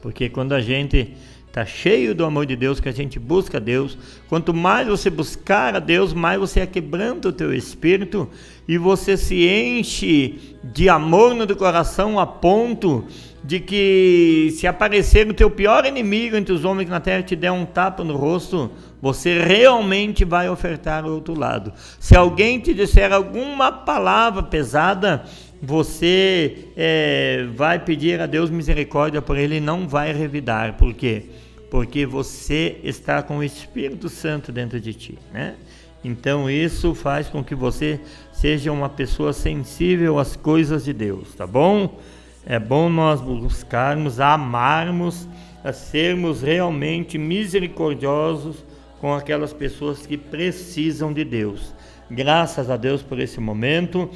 [0.02, 1.14] Porque quando a gente
[1.50, 3.98] está cheio do amor de Deus, que a gente busca Deus,
[4.28, 8.28] quanto mais você buscar a Deus, mais você quebrando o teu espírito
[8.68, 13.04] e você se enche de amor no teu coração a ponto
[13.42, 17.50] de que se aparecer o teu pior inimigo entre os homens na terra te der
[17.50, 18.70] um tapa no rosto,
[19.02, 21.72] você realmente vai ofertar o outro lado.
[21.98, 25.24] Se alguém te disser alguma palavra pesada,
[25.62, 30.76] você é, vai pedir a Deus misericórdia por ele e não vai revidar.
[30.76, 31.24] Por quê?
[31.70, 35.54] Porque você está com o Espírito Santo dentro de ti, né?
[36.02, 38.00] Então isso faz com que você
[38.32, 42.00] seja uma pessoa sensível às coisas de Deus, tá bom?
[42.46, 45.28] É bom nós buscarmos, amarmos,
[45.62, 48.64] a sermos realmente misericordiosos
[48.98, 51.74] com aquelas pessoas que precisam de Deus.
[52.10, 54.10] Graças a Deus por esse momento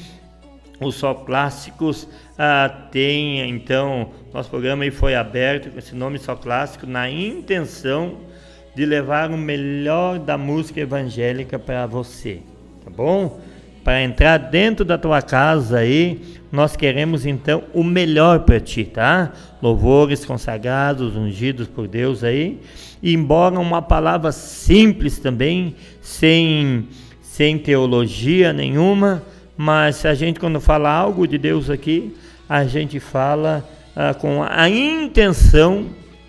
[0.80, 6.86] o Só Clássicos ah, tem, então, nosso programa foi aberto com esse nome Só Clássico
[6.86, 8.18] na intenção
[8.74, 12.40] de levar o melhor da música evangélica para você,
[12.84, 13.40] tá bom?
[13.84, 16.20] Para entrar dentro da tua casa aí,
[16.50, 19.32] nós queremos então o melhor para ti, tá?
[19.62, 22.60] Louvores consagrados, ungidos por Deus aí,
[23.02, 26.88] e embora uma palavra simples também, sem,
[27.20, 29.22] sem teologia nenhuma,
[29.56, 32.14] mas a gente quando fala algo de Deus aqui,
[32.48, 35.86] a gente fala ah, com a intenção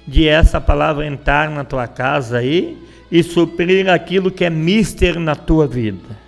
[0.07, 2.77] de essa palavra entrar na tua casa aí
[3.11, 6.25] e suprir aquilo que é mister na tua vida.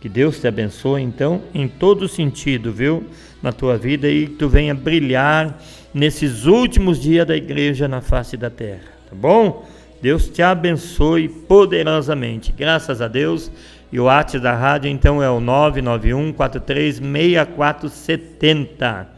[0.00, 3.04] Que Deus te abençoe então em todo sentido, viu?
[3.42, 5.58] Na tua vida e que tu venha brilhar
[5.92, 9.66] nesses últimos dias da igreja na face da terra, tá bom?
[10.00, 12.52] Deus te abençoe poderosamente.
[12.56, 13.50] Graças a Deus.
[13.92, 19.08] E o WhatsApp da rádio então é o 991 436470.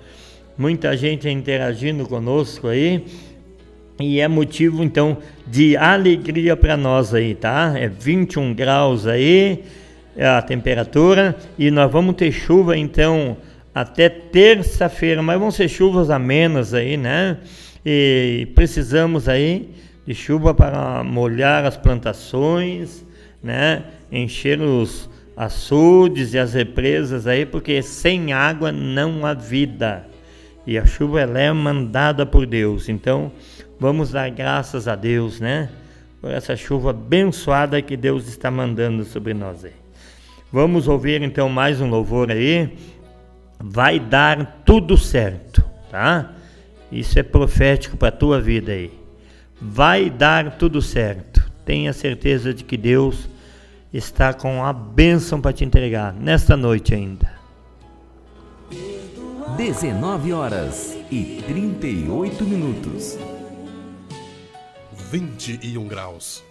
[0.57, 3.05] Muita gente interagindo conosco aí.
[4.01, 7.75] E é motivo então de alegria para nós aí, tá?
[7.77, 9.65] É 21 graus aí
[10.19, 13.37] é a temperatura e nós vamos ter chuva então
[13.73, 17.39] até terça-feira, mas vão ser chuvas amenas aí, né?
[17.87, 19.71] E precisamos aí
[20.05, 23.07] de chuva para molhar as plantações,
[23.43, 23.85] né?
[24.11, 30.07] encher os açudes e as represas aí, porque sem água não há vida.
[30.67, 32.89] E a chuva ela é mandada por Deus.
[32.89, 33.33] Então,
[33.79, 35.71] vamos dar graças a Deus, né?
[36.21, 39.73] Por essa chuva abençoada que Deus está mandando sobre nós aí.
[40.53, 42.77] Vamos ouvir então mais um louvor aí.
[43.61, 46.33] Vai dar tudo certo, tá?
[46.91, 48.91] Isso é profético para a tua vida aí.
[49.61, 51.28] Vai dar tudo certo.
[51.69, 53.29] Tenha certeza de que Deus
[53.93, 57.31] está com a bênção para te entregar nesta noite ainda.
[59.55, 63.19] 19 horas e 38 minutos.
[65.11, 66.43] 21 graus.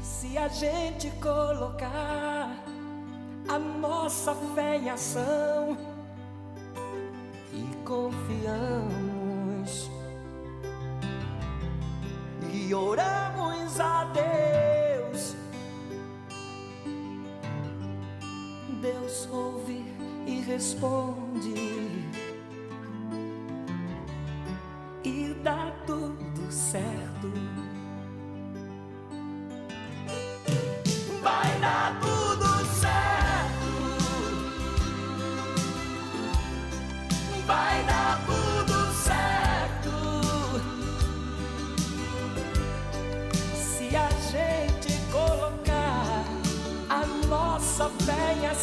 [0.00, 2.63] Se a gente colocar
[3.48, 5.76] a nossa fé em ação
[7.52, 9.04] e confiamos
[12.52, 15.36] e oramos a Deus.
[18.80, 19.84] Deus ouve
[20.26, 21.54] e responde
[25.04, 27.43] e dá tudo certo.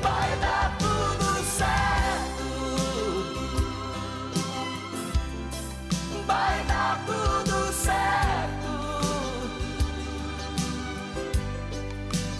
[0.02, 2.44] Vai dar tudo certo.
[6.26, 8.72] Vai dar tudo certo.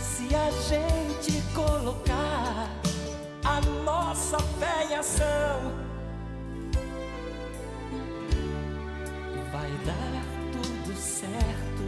[0.00, 2.68] Se a gente colocar
[3.44, 5.83] a nossa fé em ação,
[9.84, 11.84] dar tudo certo.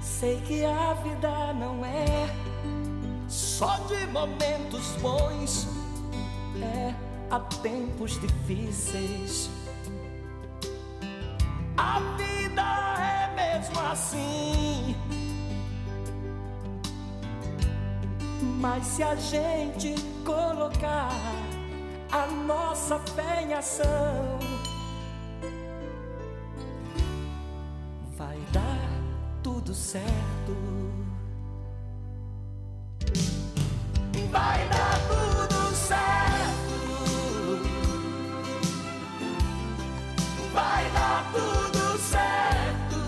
[0.00, 2.28] Sei que a vida não é
[3.28, 5.68] só de momentos bons,
[6.60, 6.94] é
[7.30, 9.50] há tempos difíceis.
[11.76, 12.62] A vida
[13.00, 14.96] é mesmo assim.
[18.60, 19.94] Mas se a gente
[20.24, 21.10] colocar
[22.10, 24.38] a nossa fé em ação,
[28.16, 28.88] vai dar
[29.42, 30.56] tudo certo.
[34.30, 35.98] Vai dar tudo certo.
[40.52, 42.98] Vai dar tudo certo.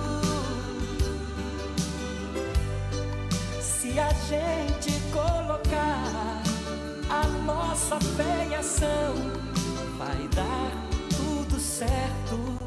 [3.60, 4.79] Se a gente
[7.70, 9.14] nossa fé em ação,
[9.96, 10.72] vai dar
[11.08, 12.58] tudo certo.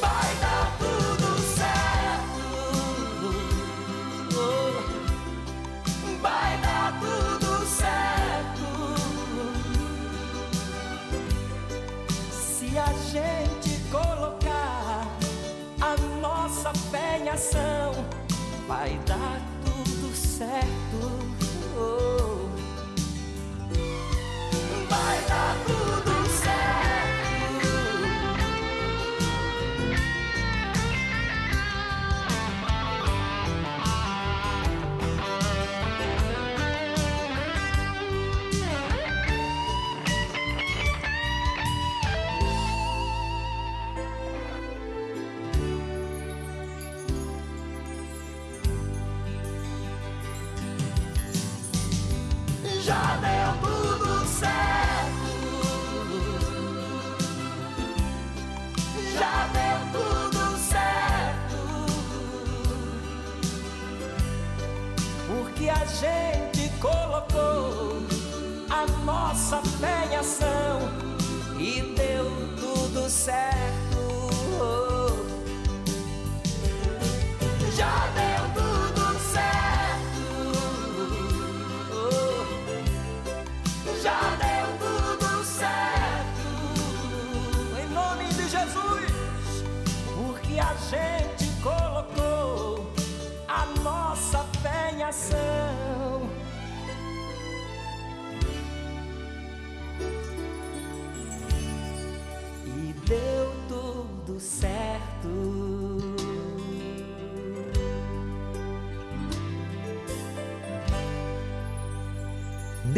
[0.00, 2.42] Vai dar tudo certo.
[6.20, 8.66] Vai dar tudo certo.
[12.32, 15.06] Se a gente colocar
[15.80, 17.92] a nossa fé em ação,
[18.66, 20.83] vai dar tudo certo.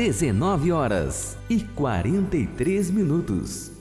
[0.06, 3.72] 19 horas e 43 minutos.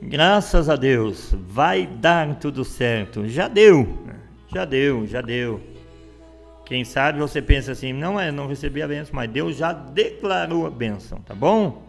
[0.00, 3.26] Graças a Deus, vai dar tudo certo.
[3.26, 4.06] Já deu,
[4.54, 5.60] já deu, já deu.
[6.64, 10.68] Quem sabe você pensa assim, não é, não recebi a bênção, mas Deus já declarou
[10.68, 11.83] a bênção, tá bom?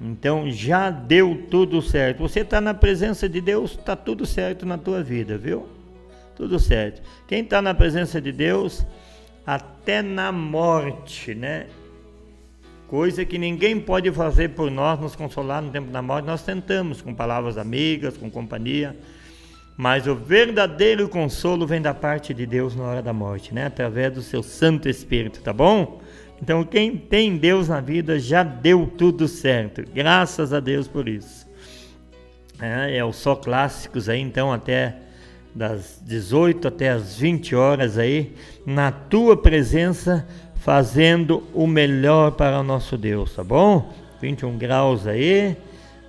[0.00, 2.20] Então já deu tudo certo.
[2.20, 5.68] Você está na presença de Deus, está tudo certo na tua vida, viu?
[6.36, 7.02] Tudo certo.
[7.26, 8.86] Quem está na presença de Deus,
[9.44, 11.66] até na morte, né?
[12.86, 17.02] Coisa que ninguém pode fazer por nós, nos consolar no tempo da morte, nós tentamos
[17.02, 18.96] com palavras amigas, com companhia,
[19.76, 23.66] mas o verdadeiro consolo vem da parte de Deus na hora da morte, né?
[23.66, 26.00] Através do seu Santo Espírito, tá bom?
[26.40, 31.46] Então, quem tem Deus na vida já deu tudo certo, graças a Deus por isso.
[32.60, 34.96] É, é o só clássicos aí, então, até
[35.54, 38.34] das 18 até as 20 horas aí,
[38.64, 43.92] na tua presença, fazendo o melhor para o nosso Deus, tá bom?
[44.20, 45.56] 21 graus aí,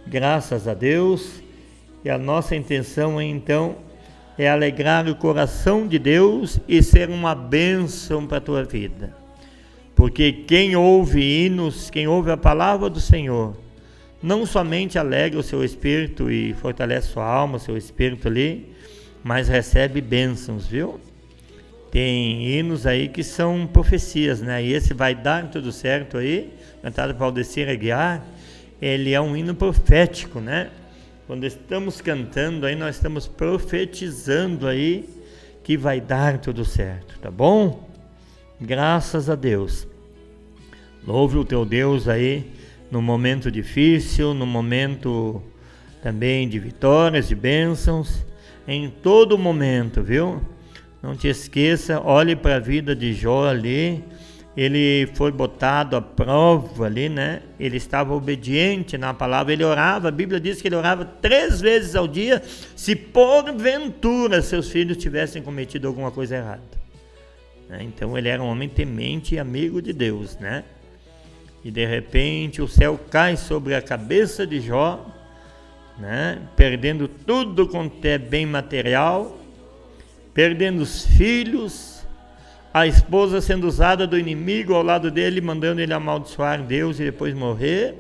[0.06, 1.42] graças a Deus.
[2.04, 3.76] E a nossa intenção então
[4.38, 9.19] é alegrar o coração de Deus e ser uma bênção para a tua vida.
[10.00, 13.54] Porque quem ouve hinos, quem ouve a palavra do Senhor,
[14.24, 18.74] não somente alegra o seu espírito e fortalece sua alma, seu espírito ali,
[19.22, 21.02] mas recebe bênçãos, viu?
[21.92, 24.64] Tem hinos aí que são profecias, né?
[24.64, 26.50] E esse vai dar tudo certo aí,
[26.82, 28.26] cantado por Aldecir Aguiar,
[28.82, 30.70] ele é um hino profético, né?
[31.28, 35.10] Quando estamos cantando aí, nós estamos profetizando aí
[35.62, 37.89] que vai dar tudo certo, tá bom?
[38.62, 39.88] Graças a Deus.
[41.08, 42.52] Louve o teu Deus aí
[42.92, 45.42] no momento difícil, no momento
[46.04, 48.26] também de vitórias, de bênçãos,
[48.68, 50.42] em todo momento, viu?
[51.02, 54.04] Não te esqueça, olhe para a vida de Jó ali.
[54.58, 57.42] Ele foi botado à prova ali, né?
[57.58, 60.10] Ele estava obediente na palavra, ele orava.
[60.10, 62.42] A Bíblia diz que ele orava três vezes ao dia,
[62.76, 66.79] se porventura seus filhos tivessem cometido alguma coisa errada.
[67.70, 67.84] Né?
[67.84, 70.64] Então ele era um homem temente e amigo de Deus, né?
[71.64, 75.06] E de repente o céu cai sobre a cabeça de Jó,
[76.00, 76.40] né?
[76.56, 79.38] Perdendo tudo quanto é bem material,
[80.34, 82.04] perdendo os filhos,
[82.74, 87.36] a esposa sendo usada do inimigo ao lado dele, mandando ele amaldiçoar Deus e depois
[87.36, 87.96] morrer.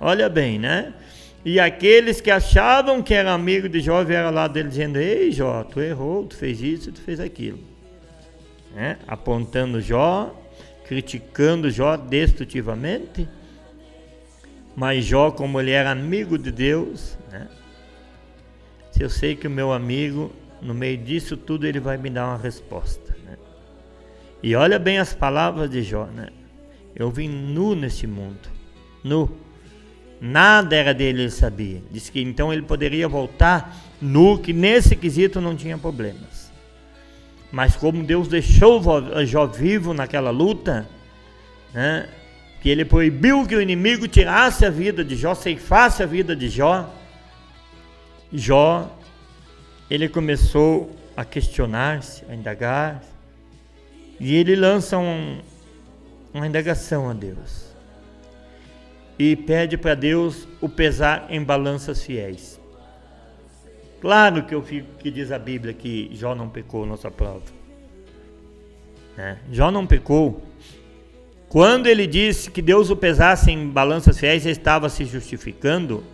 [0.00, 0.92] Olha bem, né?
[1.44, 5.64] E aqueles que achavam que era amigo de Jó vieram lado dele dizendo: Ei, Jó,
[5.64, 7.75] tu errou, tu fez isso, tu fez aquilo
[8.76, 8.98] né?
[9.08, 10.38] apontando Jó,
[10.86, 13.26] criticando Jó destrutivamente.
[14.76, 17.48] Mas Jó, como ele era amigo de Deus, né?
[18.92, 20.30] se eu sei que o meu amigo,
[20.60, 23.16] no meio disso tudo, ele vai me dar uma resposta.
[23.24, 23.38] Né?
[24.42, 26.28] E olha bem as palavras de Jó, né?
[26.94, 28.48] Eu vim nu neste mundo,
[29.02, 29.38] nu.
[30.18, 31.82] Nada era dele, ele sabia.
[31.90, 36.35] Diz que então ele poderia voltar nu, que nesse quesito não tinha problemas.
[37.56, 38.82] Mas como Deus deixou
[39.24, 40.86] Jó vivo naquela luta,
[41.72, 42.06] né,
[42.60, 46.50] que ele proibiu que o inimigo tirasse a vida de Jó, ceifasse a vida de
[46.50, 46.86] Jó,
[48.30, 48.94] Jó,
[49.88, 53.02] ele começou a questionar-se, a indagar,
[54.20, 55.40] e ele lança um,
[56.34, 57.74] uma indagação a Deus.
[59.18, 62.55] E pede para Deus o pesar em balanças fiéis.
[64.00, 67.42] Claro que eu fico que diz a Bíblia que Jó não pecou nossa prova.
[69.16, 69.38] Né?
[69.50, 70.42] Jó não pecou.
[71.48, 76.04] Quando ele disse que Deus o pesasse em balanças fiéis, ele estava se justificando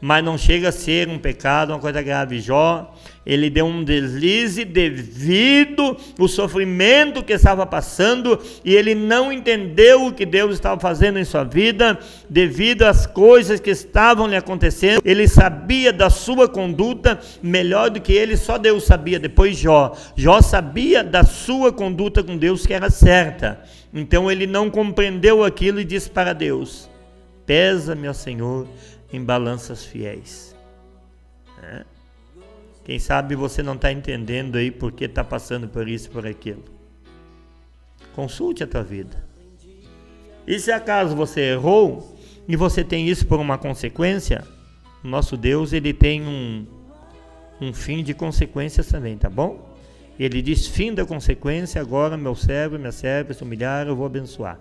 [0.00, 2.38] mas não chega a ser um pecado, uma coisa grave.
[2.38, 2.94] Jó,
[3.24, 10.12] ele deu um deslize devido ao sofrimento que estava passando e ele não entendeu o
[10.12, 11.98] que Deus estava fazendo em sua vida,
[12.28, 15.00] devido às coisas que estavam lhe acontecendo.
[15.04, 19.18] Ele sabia da sua conduta melhor do que ele, só Deus sabia.
[19.18, 23.60] Depois Jó, Jó sabia da sua conduta com Deus que era certa.
[23.92, 26.88] Então ele não compreendeu aquilo e disse para Deus:
[27.46, 28.66] Pesa-me, ó Senhor,
[29.12, 30.54] em balanças fiéis.
[31.62, 31.84] É?
[32.84, 36.62] Quem sabe você não está entendendo aí porque está passando por isso por aquilo.
[38.14, 39.24] Consulte a tua vida.
[40.46, 42.16] E se acaso você errou
[42.46, 44.44] e você tem isso por uma consequência,
[45.02, 46.66] nosso Deus ele tem um,
[47.60, 49.74] um fim de consequências também, tá bom?
[50.18, 54.58] Ele diz fim da consequência, agora meu servo, minha serva se humilhar, eu vou abençoar.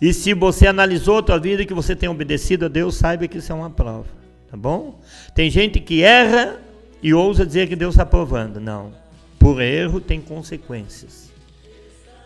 [0.00, 3.36] E se você analisou a tua vida que você tem obedecido a Deus, saiba que
[3.36, 4.06] isso é uma prova,
[4.50, 4.98] tá bom?
[5.34, 6.58] Tem gente que erra
[7.02, 8.58] e ousa dizer que Deus está provando.
[8.58, 8.92] Não.
[9.38, 11.30] Por erro tem consequências.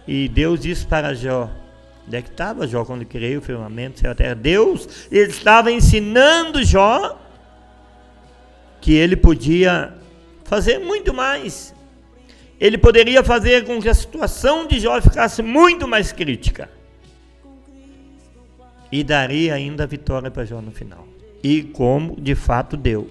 [0.06, 1.51] E Deus disse para Jó,
[2.06, 4.34] onde é que estava Jó quando criei o firmamento, céu a terra?
[4.34, 7.18] Deus ele estava ensinando Jó
[8.80, 9.94] que ele podia
[10.44, 11.74] fazer muito mais.
[12.60, 16.68] Ele poderia fazer com que a situação de Jó ficasse muito mais crítica
[18.95, 21.05] e daria ainda a vitória para Jó no final.
[21.43, 23.11] E como de fato deu.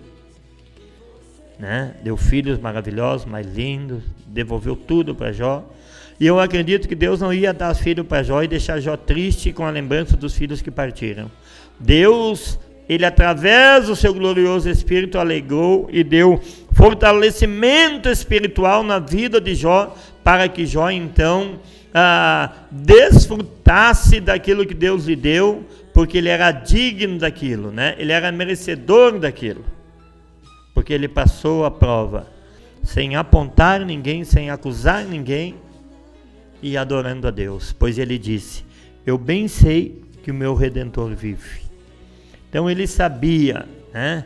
[1.60, 1.94] Né?
[2.02, 5.70] Deu filhos maravilhosos, mais lindos, devolveu tudo para Jó.
[6.18, 9.52] E eu acredito que Deus não ia dar filhos para Jó e deixar Jó triste
[9.52, 11.30] com a lembrança dos filhos que partiram.
[11.78, 12.58] Deus,
[12.88, 16.42] ele através do seu glorioso Espírito alegrou e deu
[16.72, 19.94] fortalecimento espiritual na vida de Jó,
[20.24, 21.60] para que Jó então
[21.94, 25.64] ah, desfrutasse daquilo que Deus lhe deu,
[25.94, 27.96] porque ele era digno daquilo, né?
[27.98, 29.64] Ele era merecedor daquilo.
[30.74, 32.28] Porque ele passou a prova
[32.84, 35.56] sem apontar ninguém, sem acusar ninguém
[36.62, 38.66] e adorando a Deus, pois ele disse:
[39.06, 41.62] Eu bem sei que o meu redentor vive.
[42.50, 44.26] Então ele sabia, né,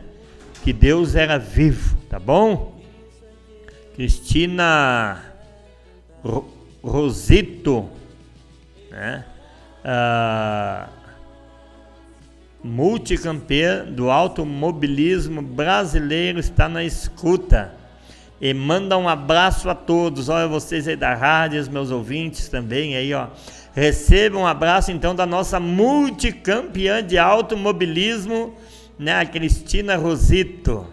[0.62, 2.80] que Deus era vivo, tá bom?
[3.94, 5.24] Cristina
[6.82, 7.88] Rosito,
[8.90, 9.24] né?
[9.84, 10.88] Ah,
[12.62, 17.74] multicampeã do automobilismo brasileiro, está na escuta.
[18.40, 20.28] E manda um abraço a todos.
[20.28, 23.28] Olha vocês aí da rádio, os meus ouvintes também aí, ó.
[23.74, 28.54] Recebam um abraço então da nossa multicampeã de automobilismo,
[28.98, 30.86] né, a Cristina Rosito.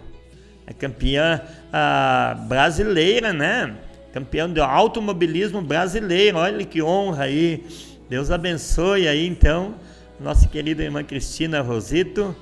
[0.66, 1.40] É campeã
[1.72, 3.74] ah, brasileira, né?
[4.16, 6.38] Campeão do automobilismo brasileiro.
[6.38, 7.62] Olha que honra aí.
[8.08, 9.74] Deus abençoe aí então
[10.18, 12.34] nossa querida irmã Cristina Rosito,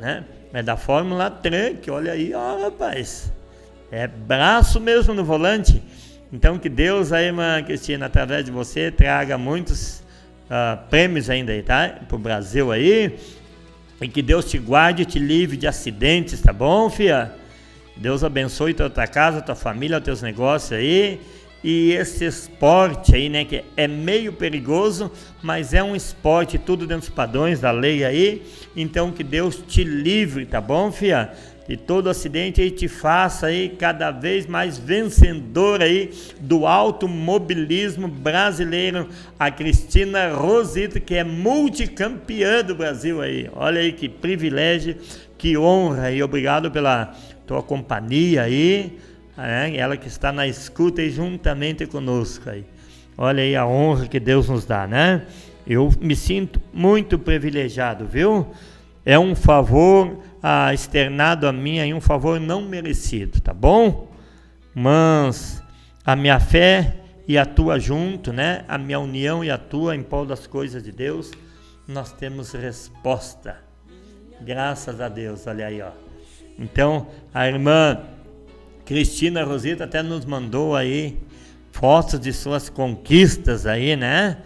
[0.00, 0.24] né?
[0.52, 3.32] É da Fórmula Truck, olha aí, ó rapaz.
[3.88, 5.80] É braço mesmo no volante.
[6.32, 10.02] Então que Deus aí, irmã Cristina, através de você, traga muitos
[10.50, 12.00] ah, prêmios ainda aí, tá?
[12.08, 13.16] Pro Brasil aí.
[14.00, 17.43] E que Deus te guarde e te livre de acidentes, tá bom, filha?
[17.96, 21.20] Deus abençoe tua, tua casa, tua família, teus negócios aí.
[21.62, 25.10] E esse esporte aí, né, que é meio perigoso,
[25.42, 28.42] mas é um esporte, tudo dentro dos padrões da lei aí.
[28.76, 31.32] Então que Deus te livre, tá bom, filha?
[31.66, 39.08] De todo acidente aí te faça aí cada vez mais vencedor aí do automobilismo brasileiro,
[39.38, 43.48] a Cristina Rosito, que é multicampeã do Brasil aí.
[43.54, 44.96] Olha aí que privilégio,
[45.38, 47.16] que honra e obrigado pela
[47.46, 48.98] tua companhia aí
[49.36, 52.64] é, ela que está na escuta e juntamente conosco aí.
[53.18, 55.26] Olha aí a honra que Deus nos dá, né?
[55.66, 58.46] Eu me sinto muito privilegiado, viu?
[59.04, 64.10] É um favor ah, externado a mim, aí um favor não merecido, tá bom?
[64.74, 65.62] Mas
[66.04, 66.96] a minha fé
[67.26, 68.64] e a tua junto, né?
[68.68, 71.32] A minha união e a tua em prol das coisas de Deus,
[71.88, 73.56] nós temos resposta.
[74.40, 76.03] Graças a Deus, olha aí, ó.
[76.58, 77.98] Então, a irmã
[78.84, 81.16] Cristina Rosita até nos mandou aí
[81.72, 84.38] fotos de suas conquistas aí, né?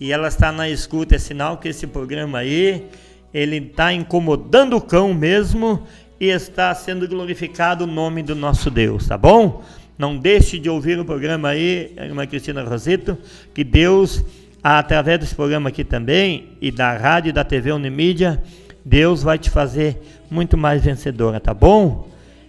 [0.00, 2.86] E ela está na escuta, é sinal que esse programa aí,
[3.32, 5.86] ele está incomodando o cão mesmo
[6.18, 9.62] e está sendo glorificado o nome do nosso Deus, tá bom?
[9.96, 13.16] Não deixe de ouvir o programa aí, irmã Cristina Rosito,
[13.54, 14.24] que Deus,
[14.62, 18.42] através desse programa aqui também, e da rádio e da TV Unimídia,
[18.84, 20.00] Deus vai te fazer
[20.32, 22.08] muito mais vencedora, tá bom?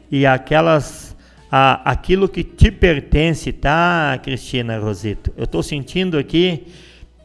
[0.09, 1.13] E aquelas
[1.51, 5.33] a, aquilo que te pertence, tá, Cristina Rosito?
[5.35, 6.65] Eu estou sentindo aqui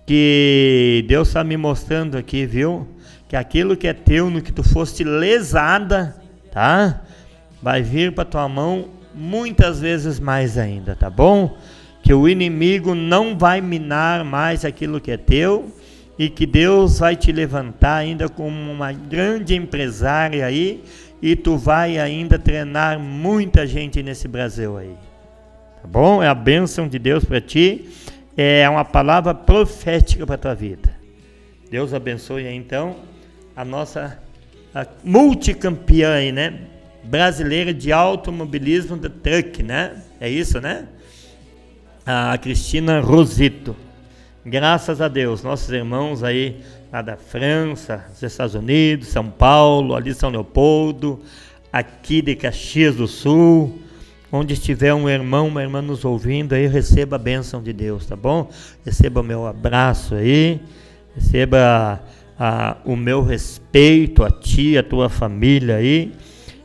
[0.04, 2.88] que Deus está me mostrando aqui, viu?
[3.28, 6.16] Que aquilo que é teu, no que tu foste lesada,
[6.50, 7.02] tá?
[7.62, 11.56] Vai vir para tua mão muitas vezes mais ainda, tá bom?
[12.02, 15.72] Que o inimigo não vai minar mais aquilo que é teu
[16.18, 20.82] e que Deus vai te levantar ainda como uma grande empresária aí
[21.22, 24.94] e tu vai ainda treinar muita gente nesse Brasil aí.
[25.80, 26.22] Tá bom?
[26.22, 27.88] É a bênção de Deus para ti.
[28.36, 30.90] É uma palavra profética para tua vida.
[31.70, 32.96] Deus abençoe então
[33.54, 34.18] a nossa
[34.74, 36.60] a multicampeã aí, né?
[37.04, 40.02] Brasileira de automobilismo de truck, né?
[40.20, 40.86] É isso, né?
[42.04, 43.74] A Cristina Rosito.
[44.50, 50.14] Graças a Deus, nossos irmãos aí lá da França, dos Estados Unidos, São Paulo, ali
[50.14, 51.20] São Leopoldo,
[51.70, 53.78] aqui de Caxias do Sul,
[54.32, 58.16] onde estiver um irmão, uma irmã nos ouvindo aí, receba a bênção de Deus, tá
[58.16, 58.48] bom?
[58.86, 60.62] Receba o meu abraço aí,
[61.14, 62.02] receba
[62.38, 66.14] a, o meu respeito a ti, a tua família aí,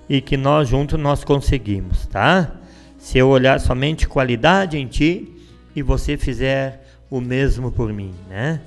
[0.08, 2.50] e que nós juntos nós conseguimos, tá?
[2.98, 5.36] Se eu olhar somente qualidade em ti
[5.76, 8.62] e você fizer o mesmo por mim, né?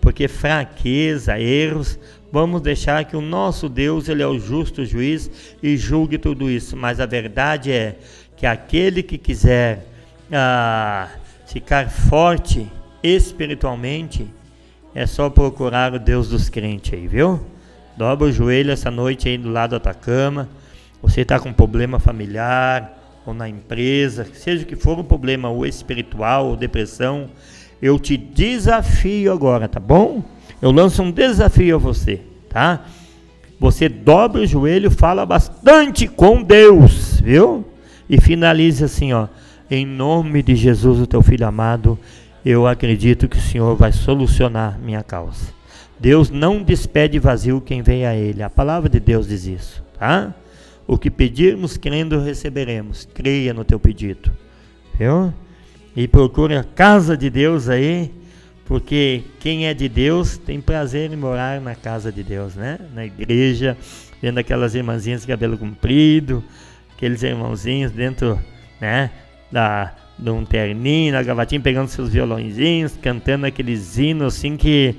[0.00, 1.98] porque fraqueza, erros,
[2.32, 5.30] vamos deixar que o nosso Deus, ele é o justo juiz
[5.62, 6.76] e julgue tudo isso.
[6.76, 7.96] Mas a verdade é
[8.36, 9.86] que aquele que quiser
[10.32, 11.08] ah,
[11.46, 12.66] ficar forte
[13.02, 14.26] espiritualmente,
[14.94, 17.40] é só procurar o Deus dos crentes aí, viu?
[17.96, 20.48] Dobra o joelho essa noite aí do lado da tua cama.
[21.02, 26.46] Você está com problema familiar ou na empresa, seja que for um problema ou espiritual
[26.46, 27.30] ou depressão,
[27.80, 30.22] eu te desafio agora, tá bom?
[30.60, 32.84] Eu lanço um desafio a você, tá?
[33.58, 37.64] Você dobra o joelho, fala bastante com Deus, viu?
[38.08, 39.28] E finalize assim, ó.
[39.70, 41.98] Em nome de Jesus, o teu filho amado,
[42.44, 45.52] eu acredito que o Senhor vai solucionar minha causa.
[45.98, 48.42] Deus não despede vazio quem vem a Ele.
[48.42, 50.34] A palavra de Deus diz isso, tá?
[50.86, 53.06] O que pedirmos, crendo, receberemos.
[53.14, 54.32] Creia no teu pedido,
[54.98, 55.32] viu?
[55.94, 58.12] E procure a casa de Deus aí,
[58.64, 62.78] porque quem é de Deus tem prazer em morar na casa de Deus, né?
[62.94, 63.76] Na igreja,
[64.22, 66.44] vendo aquelas irmãzinhas de cabelo comprido,
[66.94, 68.38] aqueles irmãozinhos dentro,
[68.80, 69.10] né?
[69.50, 74.96] Da, de um terninho, na gravatinha, pegando seus violãozinhos, cantando aqueles hinos assim que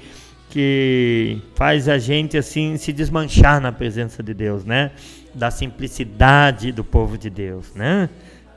[0.52, 4.92] que faz a gente assim se desmanchar na presença de Deus, né?
[5.34, 8.10] Da simplicidade do povo de Deus, né?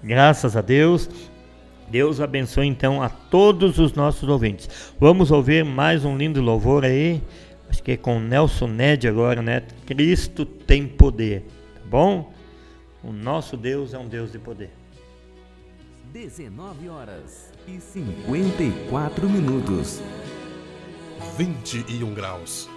[0.02, 1.08] Graças a Deus,
[1.88, 4.68] Deus abençoe então a todos os nossos ouvintes.
[4.98, 7.22] Vamos ouvir mais um lindo louvor aí.
[7.68, 9.62] Acho que é com Nelson Ned agora, né?
[9.86, 11.44] Cristo tem poder.
[11.74, 12.32] Tá bom?
[13.02, 14.70] O nosso Deus é um Deus de poder.
[16.12, 20.00] 19 horas e 54 minutos.
[21.36, 22.68] 21 graus.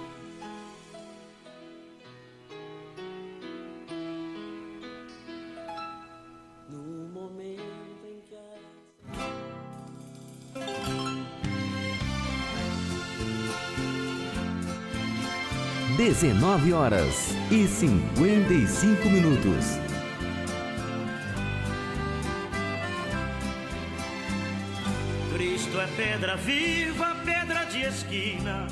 [16.07, 19.77] 19 horas e 55 minutos.
[25.33, 28.67] Cristo é pedra viva, pedra de esquina,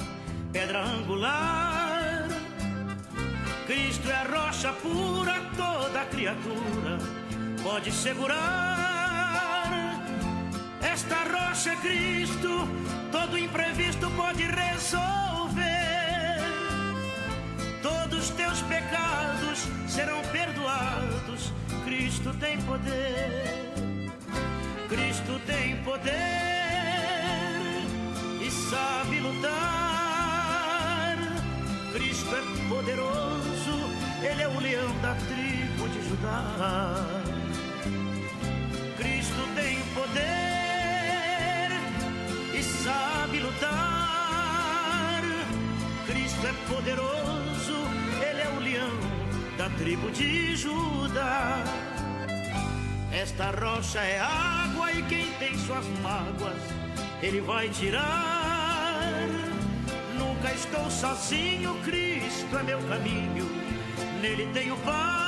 [0.54, 2.30] pedra angular.
[3.68, 7.00] Cristo é a rocha pura, toda criatura
[7.62, 8.46] pode segurar.
[10.82, 12.66] Esta rocha é Cristo,
[13.12, 15.35] todo imprevisto pode resolver.
[19.96, 21.54] Serão perdoados.
[21.86, 24.12] Cristo tem poder.
[24.90, 26.12] Cristo tem poder
[28.42, 29.56] e sabe lutar.
[31.94, 33.90] Cristo é poderoso,
[34.22, 37.06] Ele é o leão da tribo de Judá.
[38.98, 41.70] Cristo tem poder
[42.54, 45.22] e sabe lutar.
[46.06, 47.35] Cristo é poderoso,
[49.66, 51.64] da tribo de Judá.
[53.12, 56.62] Esta rocha é água e quem tem suas mágoas,
[57.22, 59.28] ele vai tirar.
[60.20, 63.50] Nunca estou sozinho, Cristo é meu caminho,
[64.22, 65.25] nele tenho paz.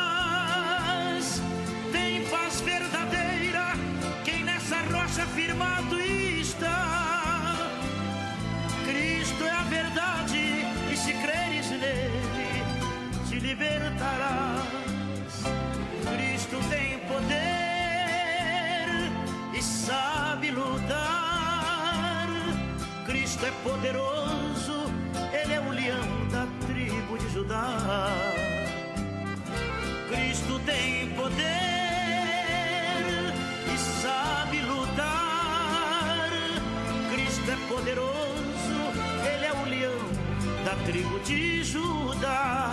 [40.88, 42.72] Tribo de Judá.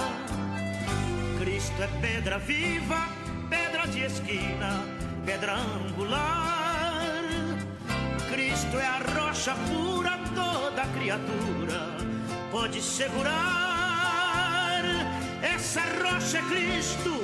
[1.40, 3.08] Cristo é pedra viva,
[3.50, 4.84] pedra de esquina,
[5.26, 7.24] pedra angular.
[8.30, 11.88] Cristo é a rocha pura, toda criatura
[12.52, 13.34] pode segurar.
[15.42, 17.23] Essa rocha é Cristo,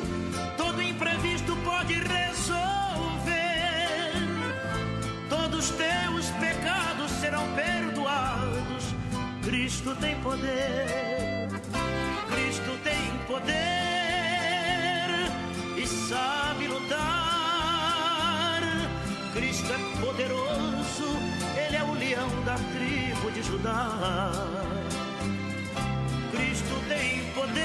[10.00, 11.48] tem poder.
[12.30, 13.54] Cristo tem poder
[15.76, 17.00] e sabe lutar.
[19.34, 21.18] Cristo é poderoso,
[21.56, 24.32] Ele é o leão da tribo de Judá.
[26.32, 27.60] Cristo tem poder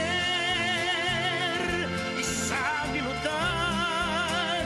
[2.19, 4.63] e sabe lutar.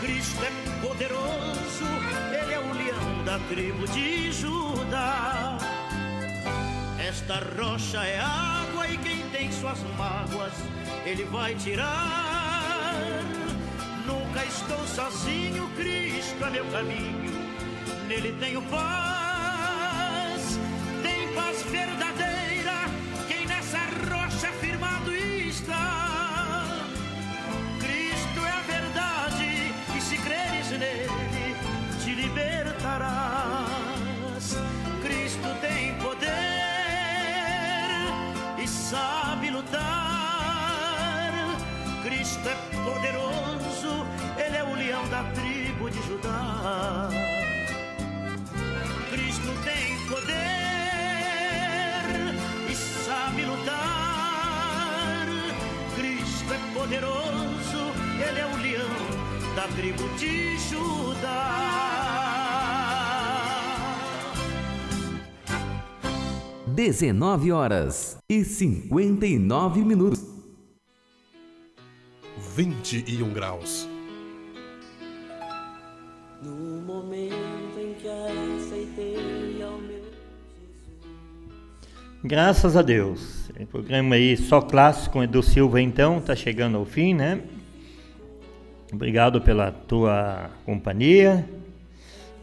[0.00, 0.50] Cristo é
[0.86, 1.86] poderoso,
[2.32, 5.35] Ele é o leão da tribo de Judá.
[7.28, 10.52] Esta rocha é água e quem tem suas mágoas,
[11.04, 12.94] ele vai tirar.
[14.06, 17.32] Nunca estou sozinho, Cristo é meu caminho,
[18.06, 19.25] nele tenho paz.
[42.86, 44.06] Poderoso,
[44.38, 47.10] Ele é o leão da tribo de Judá.
[49.10, 50.36] Cristo tem poder
[52.70, 55.26] e sabe lutar.
[55.96, 57.92] Cristo é poderoso,
[58.26, 58.96] Ele é o leão
[59.56, 61.64] da tribo de Judá.
[66.68, 70.35] 19 horas e 59 minutos.
[72.56, 73.86] 21 graus.
[76.42, 77.34] No momento
[77.78, 80.00] em que aceitei ao meu
[82.24, 83.50] Graças a Deus.
[83.60, 87.42] O programa aí só clássico com Edu Silva então tá chegando ao fim, né?
[88.90, 91.46] Obrigado pela tua companhia.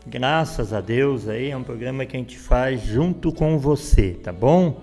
[0.06, 4.32] Graças a Deus aí é um programa que a gente faz junto com você, tá
[4.32, 4.80] bom?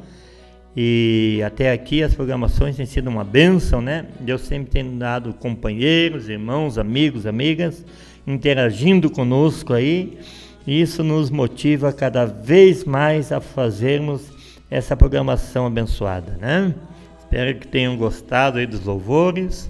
[0.76, 4.06] E até aqui as programações têm sido uma bênção, né?
[4.20, 7.84] Deus sempre tem dado companheiros, irmãos, amigos, amigas,
[8.26, 10.18] interagindo conosco aí.
[10.66, 14.30] Isso nos motiva cada vez mais a fazermos
[14.70, 16.72] essa programação abençoada, né?
[17.18, 19.68] Espero que tenham gostado aí dos louvores.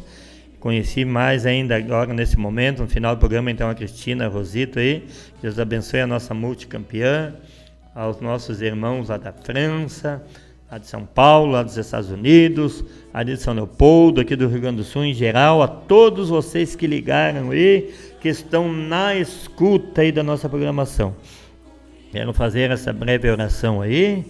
[0.59, 4.79] Conheci mais ainda agora nesse momento, no final do programa, então a Cristina a Rosito
[4.79, 5.07] aí.
[5.41, 7.35] Deus abençoe a nossa multicampeã,
[7.95, 10.23] aos nossos irmãos lá da França,
[10.71, 14.61] a de São Paulo, a dos Estados Unidos, a de São Leopoldo, aqui do Rio
[14.61, 20.03] Grande do Sul em geral, a todos vocês que ligaram aí, que estão na escuta
[20.03, 21.17] aí da nossa programação.
[22.13, 24.25] Quero fazer essa breve oração aí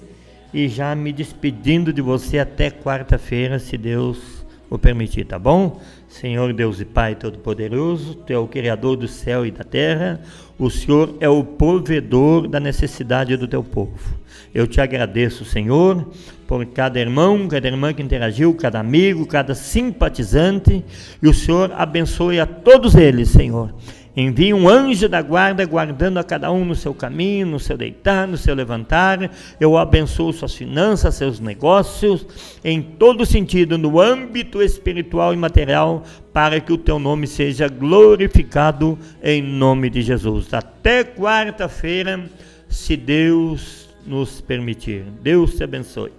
[0.53, 4.41] e já me despedindo de você até quarta-feira, se Deus
[4.71, 5.79] o permitir, tá bom?
[6.09, 10.23] Senhor Deus e Pai Todo-Poderoso, Tu é o Criador do céu e da terra,
[10.59, 14.19] o Senhor é o provedor da necessidade do Teu povo.
[14.52, 16.10] Eu te agradeço, Senhor,
[16.47, 20.85] por cada irmão, cada irmã que interagiu, cada amigo, cada simpatizante,
[21.22, 23.72] e o Senhor abençoe a todos eles, Senhor.
[24.16, 28.27] Envie um anjo da guarda guardando a cada um no seu caminho, no seu deitar,
[28.27, 29.31] no seu levantar.
[29.60, 32.27] Eu abençoo suas finanças, seus negócios,
[32.64, 36.02] em todo sentido, no âmbito espiritual e material,
[36.32, 40.52] para que o teu nome seja glorificado em nome de Jesus.
[40.52, 42.20] Até quarta-feira,
[42.68, 45.05] se Deus nos permitir.
[45.22, 46.12] Deus te abençoe.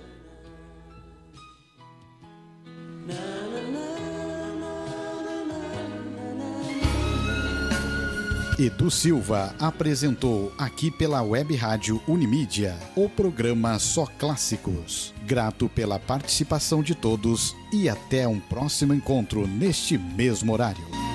[8.59, 15.15] Edu Silva apresentou aqui pela Web Rádio Unimídia o programa Só Clássicos.
[15.25, 21.10] Grato pela participação de todos e até um próximo encontro neste mesmo horário.